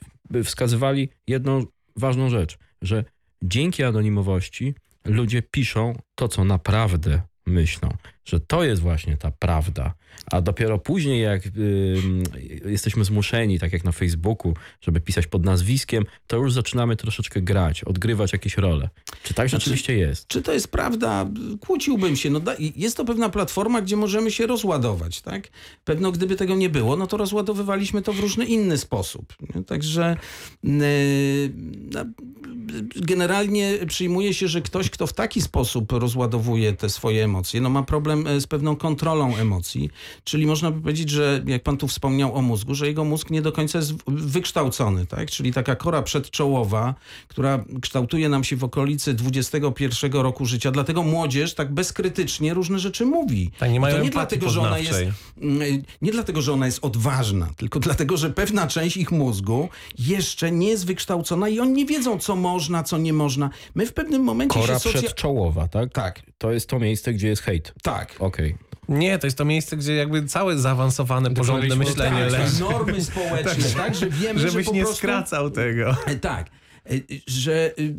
wskazywali 0.45 1.09
jedną 1.27 1.67
ważną 1.97 2.31
rzecz, 2.31 2.59
że 2.85 3.05
dzięki 3.43 3.85
anonimowości 3.85 4.75
ludzie 5.05 5.43
piszą 5.43 5.99
to, 6.15 6.29
co 6.29 6.45
naprawdę 6.45 7.23
myślą, 7.47 7.89
że 8.25 8.41
to 8.41 8.65
jest 8.65 8.83
właśnie 8.83 9.17
ta 9.17 9.31
prawda. 9.31 9.95
A 10.31 10.41
dopiero 10.41 10.79
później, 10.79 11.23
jak 11.23 11.47
ym, 11.47 12.23
jesteśmy 12.65 13.05
zmuszeni, 13.05 13.59
tak 13.59 13.73
jak 13.73 13.85
na 13.85 13.93
Facebooku, 13.93 14.55
żeby 14.81 15.01
pisać 15.01 15.27
pod 15.27 15.45
nazwiskiem, 15.45 16.05
to 16.27 16.37
już 16.37 16.53
zaczynamy 16.53 16.97
troszeczkę 16.97 17.43
grać, 17.43 17.85
odgrywać 17.85 18.33
jakieś 18.33 18.57
role. 18.57 18.89
Czy 19.23 19.35
tak 19.35 19.49
rzeczywiście 19.49 19.97
jest? 19.97 20.27
Czy 20.29 20.43
to 20.43 20.53
jest 20.53 20.69
prawda? 20.69 21.27
Kłóciłbym 21.61 22.17
się. 22.17 22.31
No, 22.31 22.41
da- 22.41 22.57
jest 22.77 22.97
to 22.97 23.05
pewna 23.05 23.29
platforma, 23.29 23.83
gdzie 23.83 23.97
możemy 23.97 24.31
się 24.31 24.47
rozładować, 24.47 25.21
tak? 25.21 25.49
Pewno 25.85 26.13
gdyby 26.13 26.37
tego 26.37 26.57
nie 26.57 26.69
było, 26.71 26.97
no 26.97 27.07
to 27.07 27.17
rozładowywaliśmy 27.17 28.03
to 28.03 28.13
w 28.13 28.21
różny 28.21 28.45
inny 28.45 28.79
sposób. 28.79 29.35
Także 29.67 30.17
yy, 30.63 30.73
no, 31.93 32.05
generalnie 32.97 33.79
przyjmuje 33.87 34.35
się, 34.35 34.49
że 34.49 34.63
ktoś, 34.63 34.91
kto 34.91 35.07
w 35.07 35.13
taki 35.13 35.43
sposób 35.43 35.93
rozładowuje 35.93 36.73
te 36.73 36.89
swoje 36.91 37.25
emocje, 37.25 37.61
no 37.61 37.71
ma 37.71 37.83
problem 37.83 38.14
e, 38.15 38.41
z 38.41 38.47
pewną 38.47 38.77
kontrolą 38.77 39.37
emocji, 39.37 39.91
czyli 40.25 40.47
można 40.47 40.71
by 40.71 40.81
powiedzieć, 40.81 41.11
że 41.11 41.43
jak 41.47 41.63
pan 41.63 41.77
tu 41.77 41.89
wspomniał 41.89 42.35
o 42.37 42.43
mózgu, 42.43 42.75
że 42.75 42.87
jego 42.87 43.05
mózg 43.05 43.31
nie 43.31 43.43
do 43.43 43.53
końca 43.53 43.79
jest 43.79 43.93
wykształcony, 44.07 45.07
tak? 45.07 45.31
Czyli 45.31 45.53
taka 45.53 45.77
kora 45.77 46.03
przedczołowa, 46.03 46.95
która 47.29 47.65
kształtuje 47.81 48.29
nam 48.29 48.45
się 48.45 48.57
w 48.57 48.65
okolicy 48.65 49.15
21 49.15 50.13
roku 50.13 50.47
życia, 50.47 50.71
dlatego 50.71 51.03
młodzież 51.03 51.55
tak 51.55 51.75
bezkrytycznie 51.75 52.55
różne 52.55 52.79
rzeczy 52.79 53.07
mówi. 53.07 53.51
Tak, 53.59 53.71
nie 53.71 53.81
mają 53.81 53.97
to 53.97 54.03
nie 54.03 54.11
dlatego, 54.11 54.51
że 54.51 54.61
ona 54.61 54.79
jest. 54.79 55.05
Mm, 55.41 55.83
nie 56.03 56.13
dlatego, 56.13 56.43
że 56.43 56.53
ona 56.53 56.67
jest 56.67 56.79
odważna, 56.83 57.49
tylko 57.57 57.81
dlatego, 57.81 58.17
że 58.17 58.31
pewna 58.31 58.67
część 58.67 58.97
ich 58.97 59.13
mózgu 59.13 59.69
jeszcze 59.99 60.51
nie 60.53 60.69
jest 60.69 60.87
wykształcona 60.87 61.49
i 61.49 61.61
oni 61.61 61.73
nie 61.73 61.87
wiedzą, 61.87 62.19
co 62.19 62.37
można, 62.37 62.83
co 62.83 62.99
nie 62.99 63.13
można. 63.13 63.51
My 63.75 63.87
w 63.87 63.93
pewnym 63.93 64.23
momencie 64.23 64.61
Kora 64.61 64.75
się 64.75 64.81
socja... 64.81 65.01
przedczołowa, 65.01 65.69
tak? 65.69 65.93
Tak, 65.93 66.23
To 66.39 66.53
jest 66.53 66.69
to 66.69 66.79
miejsce, 66.79 67.13
gdzie 67.13 67.29
jest 67.29 67.43
hejt. 67.43 67.75
tak. 67.83 68.04
Okej. 68.19 68.57
Nie, 68.89 69.19
to 69.19 69.27
jest 69.27 69.39
to 69.39 69.45
miejsce, 69.45 69.77
gdzie 69.77 69.95
jakby 69.95 70.27
całe 70.27 70.59
zaawansowane, 70.59 71.31
porządne 71.35 71.77
myślenie 71.77 72.23
tak, 72.23 72.33
leży. 72.33 72.61
normy 72.61 73.05
społeczne, 73.13 73.65
tak, 73.77 73.95
że 73.95 74.11
wiemy, 74.11 74.41
że 74.41 74.49
Żebyś 74.49 74.67
po 74.67 74.73
nie 74.73 74.81
prostu... 74.83 74.97
skracał 74.99 75.51
tego. 75.51 75.97
E, 76.07 76.17
Tak. 76.17 76.47
E, 76.87 76.91
Że 77.27 77.73
y, 77.79 77.95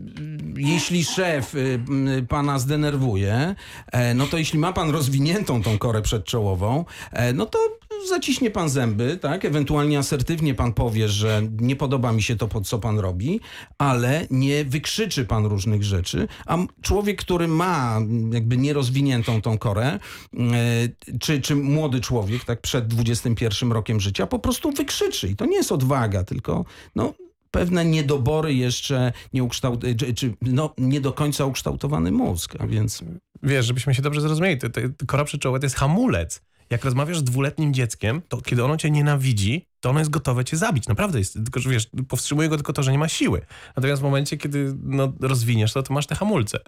jeśli 0.57 1.05
szef 1.05 1.55
y, 1.55 1.79
m, 1.89 2.27
pana 2.27 2.59
zdenerwuje, 2.59 3.55
e, 3.91 4.13
no 4.13 4.27
to 4.27 4.37
jeśli 4.37 4.59
ma 4.59 4.73
pan 4.73 4.89
rozwiniętą 4.89 5.63
tą 5.63 5.77
korę 5.77 6.01
przedczołową, 6.01 6.85
e, 7.11 7.33
no 7.33 7.45
to 7.45 7.59
zaciśnie 8.09 8.51
pan 8.51 8.69
zęby, 8.69 9.17
tak? 9.17 9.45
Ewentualnie 9.45 9.99
asertywnie 9.99 10.55
pan 10.55 10.73
powie, 10.73 11.09
że 11.09 11.41
nie 11.59 11.75
podoba 11.75 12.11
mi 12.11 12.21
się 12.21 12.35
to, 12.35 12.61
co 12.61 12.79
pan 12.79 12.99
robi, 12.99 13.39
ale 13.77 14.27
nie 14.31 14.65
wykrzyczy 14.65 15.25
pan 15.25 15.45
różnych 15.45 15.83
rzeczy. 15.83 16.27
A 16.45 16.57
człowiek, 16.81 17.21
który 17.21 17.47
ma 17.47 17.99
jakby 18.31 18.57
nierozwiniętą 18.57 19.41
tą 19.41 19.57
korę, 19.57 19.87
e, 19.87 19.99
czy, 21.19 21.41
czy 21.41 21.55
młody 21.55 22.01
człowiek, 22.01 22.45
tak, 22.45 22.61
przed 22.61 22.87
21 22.87 23.71
rokiem 23.71 23.99
życia, 23.99 24.27
po 24.27 24.39
prostu 24.39 24.71
wykrzyczy. 24.71 25.27
I 25.27 25.35
to 25.35 25.45
nie 25.45 25.57
jest 25.57 25.71
odwaga, 25.71 26.23
tylko 26.23 26.65
no, 26.95 27.13
pewne 27.51 27.85
niedobory 27.85 28.53
jeszcze 28.53 29.13
nie 29.33 29.43
ukształt... 29.43 29.83
czy, 29.97 30.13
czy 30.13 30.33
no, 30.41 30.73
nie 30.77 31.01
do 31.01 31.13
końca 31.13 31.45
ukształtowany 31.45 32.11
mózg, 32.11 32.55
a 32.59 32.67
więc... 32.67 33.03
Wiesz, 33.43 33.65
żebyśmy 33.65 33.95
się 33.95 34.01
dobrze 34.01 34.21
zrozumieli, 34.21 34.57
to, 34.57 34.69
to, 34.69 34.81
kora 35.07 35.23
przeczołowa 35.23 35.59
to 35.59 35.65
jest 35.65 35.75
hamulec. 35.75 36.41
Jak 36.69 36.85
rozmawiasz 36.85 37.17
z 37.17 37.23
dwuletnim 37.23 37.73
dzieckiem, 37.73 38.21
to 38.27 38.41
kiedy 38.41 38.63
ono 38.63 38.77
cię 38.77 38.91
nienawidzi, 38.91 39.65
to 39.85 39.89
ono 39.89 39.99
jest 39.99 40.11
gotowe 40.11 40.45
cię 40.45 40.57
zabić. 40.57 40.87
Naprawdę 40.87 41.19
jest, 41.19 41.33
tylko 41.33 41.59
że 41.59 41.69
wiesz, 41.69 41.87
powstrzymuje 42.07 42.49
go 42.49 42.55
tylko 42.55 42.73
to, 42.73 42.83
że 42.83 42.91
nie 42.91 42.97
ma 42.97 43.07
siły. 43.07 43.41
Natomiast 43.75 44.01
w 44.01 44.05
momencie, 44.05 44.37
kiedy 44.37 44.75
no, 44.83 45.13
rozwiniesz 45.21 45.73
to, 45.73 45.83
to 45.83 45.93
masz 45.93 46.07
te 46.07 46.15
hamulce. 46.15 46.59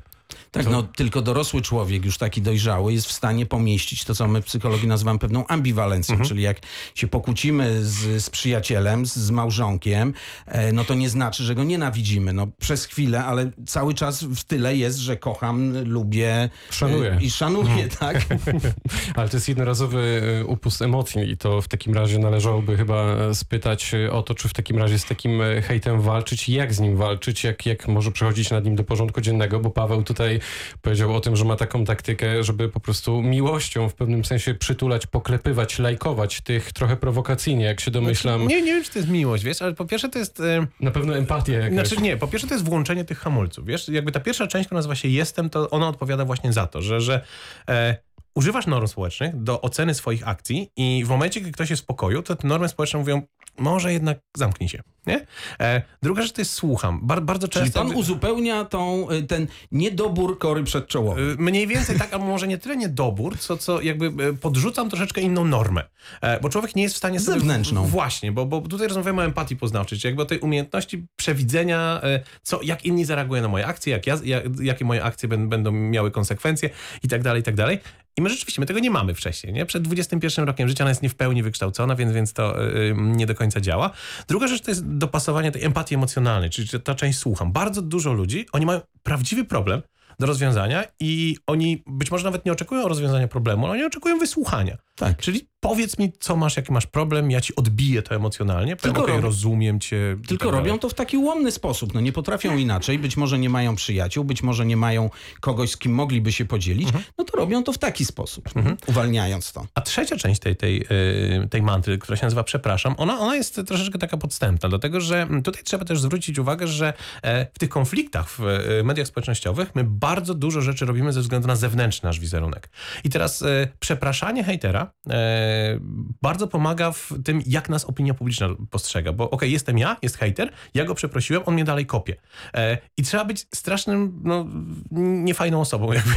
Tak, 0.51 0.69
no 0.69 0.83
tylko 0.83 1.21
dorosły 1.21 1.61
człowiek, 1.61 2.05
już 2.05 2.17
taki 2.17 2.41
dojrzały, 2.41 2.93
jest 2.93 3.07
w 3.07 3.11
stanie 3.11 3.45
pomieścić 3.45 4.03
to, 4.03 4.15
co 4.15 4.27
my 4.27 4.41
w 4.41 4.45
psychologii 4.45 4.87
nazywamy 4.87 5.19
pewną 5.19 5.47
ambiwalencją, 5.47 6.19
czyli 6.21 6.43
jak 6.43 6.57
się 6.95 7.07
pokłócimy 7.07 7.85
z, 7.85 8.23
z 8.23 8.29
przyjacielem, 8.29 9.05
z, 9.05 9.15
z 9.15 9.31
małżonkiem, 9.31 10.13
e, 10.45 10.71
no 10.71 10.83
to 10.83 10.93
nie 10.93 11.09
znaczy, 11.09 11.43
że 11.43 11.55
go 11.55 11.63
nienawidzimy. 11.63 12.33
No 12.33 12.47
przez 12.59 12.85
chwilę, 12.85 13.25
ale 13.25 13.51
cały 13.65 13.93
czas 13.93 14.23
w 14.23 14.43
tyle 14.43 14.75
jest, 14.75 14.97
że 14.97 15.17
kocham, 15.17 15.83
lubię 15.83 16.49
Szanuję. 16.69 17.11
e, 17.11 17.21
i 17.21 17.31
szanuję, 17.31 17.87
tak? 17.99 18.25
Ale 19.15 19.29
to 19.29 19.37
jest 19.37 19.47
jednorazowy 19.47 20.21
e, 20.41 20.45
upust 20.45 20.81
emocji 20.81 21.31
i 21.31 21.37
to 21.37 21.61
w 21.61 21.67
takim 21.67 21.93
razie 21.93 22.19
należałoby 22.19 22.77
chyba 22.77 22.95
e, 22.95 23.06
spytać 23.33 23.93
e, 23.93 24.11
o 24.11 24.23
to, 24.23 24.35
czy 24.35 24.47
w 24.47 24.53
takim 24.53 24.77
razie 24.77 24.99
z 24.99 25.05
takim 25.05 25.41
e, 25.41 25.61
hejtem 25.61 26.01
walczyć 26.01 26.49
i 26.49 26.53
jak 26.53 26.73
z 26.73 26.79
nim 26.79 26.97
walczyć, 26.97 27.43
jak, 27.43 27.65
jak 27.65 27.87
może 27.87 28.11
przechodzić 28.11 28.49
nad 28.49 28.65
nim 28.65 28.75
do 28.75 28.83
porządku 28.83 29.21
dziennego, 29.21 29.59
bo 29.59 29.69
Paweł 29.69 30.03
tutaj 30.03 30.39
powiedział 30.81 31.15
o 31.15 31.19
tym, 31.19 31.35
że 31.35 31.45
ma 31.45 31.55
taką 31.55 31.85
taktykę, 31.85 32.43
żeby 32.43 32.69
po 32.69 32.79
prostu 32.79 33.21
miłością 33.21 33.89
w 33.89 33.93
pewnym 33.93 34.25
sensie 34.25 34.53
przytulać, 34.55 35.07
poklepywać, 35.07 35.79
lajkować 35.79 36.41
tych 36.41 36.73
trochę 36.73 36.97
prowokacyjnie, 36.97 37.65
jak 37.65 37.79
się 37.79 37.91
domyślam. 37.91 38.47
Nie, 38.47 38.61
nie 38.61 38.73
wiem, 38.73 38.83
czy 38.83 38.91
to 38.91 38.99
jest 38.99 39.09
miłość, 39.11 39.43
wiesz, 39.43 39.61
ale 39.61 39.73
po 39.73 39.85
pierwsze 39.85 40.09
to 40.09 40.19
jest... 40.19 40.39
e, 40.39 40.67
Na 40.79 40.91
pewno 40.91 41.17
empatię 41.17 41.53
jakaś. 41.53 41.73
Znaczy 41.73 41.97
nie, 42.01 42.17
po 42.17 42.27
pierwsze 42.27 42.47
to 42.47 42.53
jest 42.53 42.65
włączenie 42.65 43.05
tych 43.05 43.19
hamulców, 43.19 43.65
wiesz, 43.65 43.89
jakby 43.89 44.11
ta 44.11 44.19
pierwsza 44.19 44.47
część, 44.47 44.67
która 44.67 44.77
nazywa 44.77 44.95
się 44.95 45.07
jestem, 45.07 45.49
to 45.49 45.69
ona 45.69 45.87
odpowiada 45.87 46.25
właśnie 46.25 46.53
za 46.53 46.67
to, 46.67 46.81
że, 46.81 47.01
że 47.01 47.21
e, 47.69 48.06
używasz 48.37 48.67
norm 48.67 48.87
społecznych 48.87 49.43
do 49.43 49.61
oceny 49.61 49.93
swoich 49.93 50.27
akcji 50.27 50.71
i 50.75 51.03
w 51.05 51.09
momencie, 51.09 51.39
kiedy 51.39 51.51
ktoś 51.51 51.69
jest 51.69 51.81
w 51.81 51.85
pokoju, 51.85 52.21
to 52.21 52.35
te 52.35 52.47
normy 52.47 52.69
społeczne 52.69 52.99
mówią, 52.99 53.21
może 53.59 53.93
jednak 53.93 54.19
zamknij 54.37 54.69
się, 54.69 54.81
nie? 55.07 55.25
E, 55.59 55.81
druga 56.01 56.21
rzecz 56.21 56.31
to 56.31 56.41
jest 56.41 56.53
słucham. 56.53 56.99
Bar, 57.03 57.21
bardzo 57.21 57.47
Czyli 57.47 57.65
często... 57.65 57.79
pan 57.79 57.95
uzupełnia 57.95 58.65
tą, 58.65 59.11
y, 59.11 59.23
ten 59.23 59.47
niedobór 59.71 60.39
kory 60.39 60.63
przedczołowej. 60.63 61.31
Y, 61.31 61.35
Mniej 61.37 61.67
więcej 61.67 61.99
tak, 61.99 62.13
albo 62.13 62.25
może 62.25 62.47
nie 62.47 62.57
tyle 62.57 62.77
niedobór, 62.77 63.37
co, 63.37 63.57
co 63.57 63.81
jakby 63.81 64.23
y, 64.23 64.33
podrzucam 64.33 64.89
troszeczkę 64.89 65.21
inną 65.21 65.45
normę. 65.45 65.83
E, 66.21 66.39
Bo 66.39 66.49
człowiek 66.49 66.75
nie 66.75 66.83
jest 66.83 66.95
w 66.95 66.97
stanie 66.97 67.19
sobie... 67.19 67.39
Zewnętrzną. 67.39 67.85
Właśnie, 67.85 68.31
bo, 68.31 68.45
bo 68.45 68.61
tutaj 68.61 68.87
rozmawiamy 68.87 69.21
o 69.21 69.25
empatii 69.25 69.55
poznawczej, 69.55 69.99
czyli 69.99 70.09
jakby 70.09 70.21
o 70.21 70.25
tej 70.25 70.39
umiejętności 70.39 71.07
przewidzenia, 71.15 71.99
e, 72.03 72.23
co, 72.43 72.59
jak 72.63 72.85
inni 72.85 73.05
zareagują 73.05 73.41
na 73.41 73.47
moje 73.47 73.65
akcje, 73.65 73.93
jak 73.93 74.07
ja, 74.07 74.17
jak, 74.23 74.43
jakie 74.61 74.85
moje 74.85 75.03
akcje 75.03 75.29
będą 75.29 75.71
miały 75.71 76.11
konsekwencje 76.11 76.69
i 77.03 77.07
tak 77.07 77.23
dalej, 77.23 77.41
i 77.41 77.43
tak 77.43 77.55
dalej. 77.55 77.79
I 78.17 78.21
my 78.21 78.29
rzeczywiście, 78.29 78.61
my 78.61 78.65
tego 78.65 78.79
nie 78.79 78.91
mamy 78.91 79.13
wcześniej, 79.13 79.53
nie? 79.53 79.65
Przed 79.65 79.83
21 79.83 80.45
rokiem 80.45 80.67
życia 80.67 80.83
ona 80.83 80.91
jest 80.91 81.01
nie 81.01 81.09
w 81.09 81.15
pełni 81.15 81.43
wykształcona, 81.43 81.95
więc, 81.95 82.13
więc 82.13 82.33
to 82.33 82.67
y, 82.67 82.95
nie 82.97 83.25
do 83.25 83.35
końca 83.35 83.61
działa. 83.61 83.91
Druga 84.27 84.47
rzecz 84.47 84.61
to 84.61 84.71
jest 84.71 84.87
dopasowanie 84.87 85.51
tej 85.51 85.63
empatii 85.63 85.95
emocjonalnej, 85.95 86.49
czyli 86.49 86.67
ta 86.83 86.95
część 86.95 87.19
słucham. 87.19 87.51
Bardzo 87.51 87.81
dużo 87.81 88.13
ludzi, 88.13 88.45
oni 88.51 88.65
mają 88.65 88.81
prawdziwy 89.03 89.45
problem 89.45 89.81
do 90.19 90.25
rozwiązania 90.27 90.83
i 90.99 91.37
oni 91.47 91.83
być 91.87 92.11
może 92.11 92.25
nawet 92.25 92.45
nie 92.45 92.51
oczekują 92.51 92.87
rozwiązania 92.87 93.27
problemu, 93.27 93.65
oni 93.65 93.83
oczekują 93.83 94.19
wysłuchania. 94.19 94.77
Tak. 94.97 95.17
Czyli 95.17 95.47
powiedz 95.59 95.99
mi, 95.99 96.11
co 96.19 96.35
masz, 96.35 96.57
jaki 96.57 96.73
masz 96.73 96.85
problem, 96.85 97.31
ja 97.31 97.41
ci 97.41 97.55
odbiję 97.55 98.01
to 98.01 98.15
emocjonalnie, 98.15 98.75
powiem, 98.75 98.95
Tylko 98.95 99.11
rob- 99.11 99.21
rozumiem 99.21 99.79
cię. 99.79 100.17
i 100.23 100.27
Tylko 100.27 100.45
tak 100.45 100.53
robią 100.53 100.79
to 100.79 100.89
w 100.89 100.93
taki 100.93 101.17
ułomny 101.17 101.51
sposób. 101.51 101.93
No 101.93 102.01
nie 102.01 102.11
potrafią 102.11 102.57
inaczej. 102.57 102.99
Być 102.99 103.17
może 103.17 103.39
nie 103.39 103.49
mają 103.49 103.75
przyjaciół, 103.75 104.23
być 104.23 104.43
może 104.43 104.65
nie 104.65 104.77
mają 104.77 105.09
kogoś, 105.39 105.71
z 105.71 105.77
kim 105.77 105.93
mogliby 105.93 106.31
się 106.31 106.45
podzielić. 106.45 106.89
No 107.17 107.23
to 107.23 107.37
robią 107.37 107.63
to 107.63 107.73
w 107.73 107.77
taki 107.77 108.05
sposób, 108.05 108.49
uwalniając 108.87 109.53
to. 109.53 109.67
A 109.75 109.81
trzecia 109.81 110.17
część 110.17 110.41
tej, 110.41 110.55
tej, 110.55 110.81
y, 110.81 111.47
tej 111.49 111.61
mantry, 111.61 111.97
która 111.97 112.15
się 112.15 112.25
nazywa 112.25 112.43
przepraszam, 112.43 112.95
ona, 112.97 113.19
ona 113.19 113.35
jest 113.35 113.61
troszeczkę 113.67 113.99
taka 113.99 114.17
podstępna, 114.17 114.69
dlatego 114.69 115.01
że 115.01 115.21
mm, 115.21 115.43
tutaj 115.43 115.63
trzeba 115.63 115.85
też 115.85 115.99
zwrócić 115.99 116.39
uwagę, 116.39 116.67
że 116.67 116.93
e, 117.21 117.45
w 117.53 117.59
tych 117.59 117.69
konfliktach 117.69 118.29
w 118.29 118.39
e, 118.41 118.83
mediach 118.83 119.07
społecznościowych 119.07 119.75
my 119.75 119.83
bardzo 119.83 120.33
dużo 120.33 120.61
rzeczy 120.61 120.85
robimy 120.85 121.13
ze 121.13 121.21
względu 121.21 121.47
na 121.47 121.55
zewnętrzny 121.55 122.07
nasz 122.07 122.19
wizerunek. 122.19 122.69
I 123.03 123.09
teraz 123.09 123.41
e, 123.41 123.67
przepraszanie 123.79 124.43
hejtera 124.43 124.86
e, 125.09 125.79
bardzo 126.21 126.47
pomaga 126.47 126.91
w 126.91 127.13
tym, 127.25 127.41
jak 127.45 127.69
nas 127.69 127.85
opinia 127.85 128.13
publiczna 128.13 128.49
postrzega, 128.69 129.13
bo 129.13 129.29
okej, 129.29 129.51
jestem 129.51 129.77
ja, 129.77 129.97
jest 130.01 130.17
hejter, 130.17 130.51
ja 130.73 130.85
go 130.85 130.95
przeprosiłem, 130.95 131.43
on 131.45 131.53
mnie 131.53 131.63
dalej 131.63 131.85
kopie. 131.85 132.15
E, 132.53 132.77
I 132.97 133.03
trzeba 133.03 133.25
być 133.25 133.47
strasznym, 133.55 134.21
no, 134.23 134.45
niefajną 134.91 135.61
osobą, 135.61 135.93
jakby, 135.93 136.11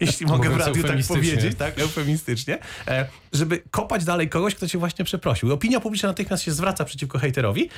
jeśli 0.00 0.26
mogę 0.26 0.50
w 0.50 0.56
radiu 0.56 0.82
tak 0.82 1.06
powiedzieć, 1.08 1.56
tak, 1.56 1.78
eufemistycznie, 1.78 2.58
e, 2.88 3.06
żeby 3.32 3.62
kopać 3.70 4.04
dalej 4.04 4.28
kogoś, 4.28 4.54
kto 4.54 4.68
cię 4.68 4.78
właśnie 4.78 5.04
przeprosił. 5.04 5.52
Opinia 5.52 5.80
publiczna 5.80 6.08
natychmiast 6.08 6.42
się 6.42 6.52
zwraca 6.52 6.84
przeciwko 6.84 7.18
hejterowi 7.18 7.68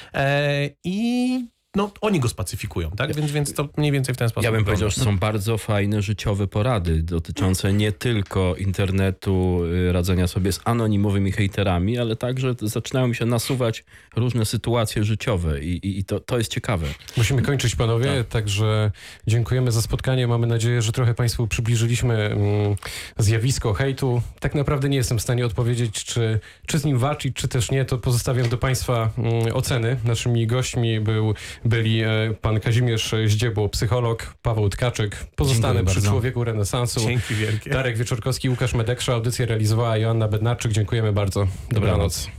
i 0.85 1.47
no, 1.77 1.91
oni 2.01 2.21
go 2.21 2.29
spacyfikują, 2.29 2.91
tak? 2.91 3.15
Więc, 3.15 3.33
więc 3.33 3.55
to 3.55 3.69
mniej 3.77 3.93
więcej 3.93 4.15
w 4.15 4.19
ten 4.19 4.29
sposób. 4.29 4.45
Ja 4.45 4.53
bym 4.53 4.65
powiedział, 4.65 4.91
że 4.91 5.01
są 5.01 5.19
bardzo 5.19 5.59
fajne 5.59 6.03
życiowe 6.03 6.47
porady 6.47 7.03
dotyczące 7.03 7.73
nie 7.73 7.93
tylko 7.93 8.55
internetu, 8.57 9.61
y, 9.65 9.93
radzenia 9.93 10.27
sobie 10.27 10.53
z 10.53 10.61
anonimowymi 10.65 11.33
hejterami, 11.33 11.99
ale 11.99 12.17
także 12.17 12.55
zaczynają 12.63 13.09
mi 13.09 13.15
się 13.15 13.27
nasuwać 13.27 13.85
różne 14.17 14.45
sytuacje 14.45 15.05
życiowe 15.05 15.61
i, 15.61 15.87
i, 15.87 15.99
i 15.99 16.05
to, 16.05 16.21
to 16.21 16.39
jest 16.39 16.51
ciekawe. 16.51 16.87
Musimy 17.17 17.43
kończyć, 17.43 17.77
panowie, 17.77 18.25
także 18.25 18.91
dziękujemy 19.27 19.73
za 19.73 19.83
spotkanie. 19.83 20.27
Mamy 20.27 20.47
nadzieję, 20.47 20.83
że 20.83 20.93
trochę 20.93 21.15
Państwu 21.15 21.47
przybliżyliśmy 21.49 22.15
mm, 22.15 22.77
zjawisko 23.19 23.73
hejtu. 23.73 24.23
Tak 24.41 24.55
naprawdę 24.55 24.89
nie 24.89 24.97
jestem 24.97 25.19
w 25.19 25.23
stanie 25.23 25.47
odpowiedzieć, 25.47 26.05
czy, 26.05 26.41
czy 26.67 26.79
z 26.79 26.85
nim 26.85 26.99
walczyć, 26.99 27.37
czy 27.37 27.49
też 27.49 27.71
nie. 27.71 27.85
To 27.85 27.99
pozostawiam 27.99 28.49
do 28.49 28.59
Państwa 28.59 29.11
mm, 29.19 29.33
oceny. 29.55 29.97
Naszymi 30.05 30.47
gośćmi 30.47 31.01
był, 31.01 31.35
byli 31.65 32.03
e, 32.03 32.09
pan 32.41 32.61
Kazimierz 32.61 33.15
Zdziebło, 33.27 33.69
psycholog, 33.69 34.35
Paweł 34.43 34.69
Tkaczyk, 34.69 35.17
pozostanę 35.37 35.75
Dziękuję 35.75 35.87
przy 35.87 36.01
bardzo. 36.01 36.11
człowieku 36.11 36.45
renesansu. 36.45 37.01
Dzięki 37.01 37.35
wielkie. 37.35 37.71
Darek 37.71 37.97
Wieczorkowski, 37.97 38.51
Łukasz 38.51 38.75
Medeksza, 38.75 39.13
audycję 39.13 39.47
realizowała 39.47 39.97
Joanna 39.97 40.29
Bednarczyk. 40.29 40.73
Dziękujemy 40.73 41.13
bardzo. 41.13 41.47
Dobranoc. 41.71 42.31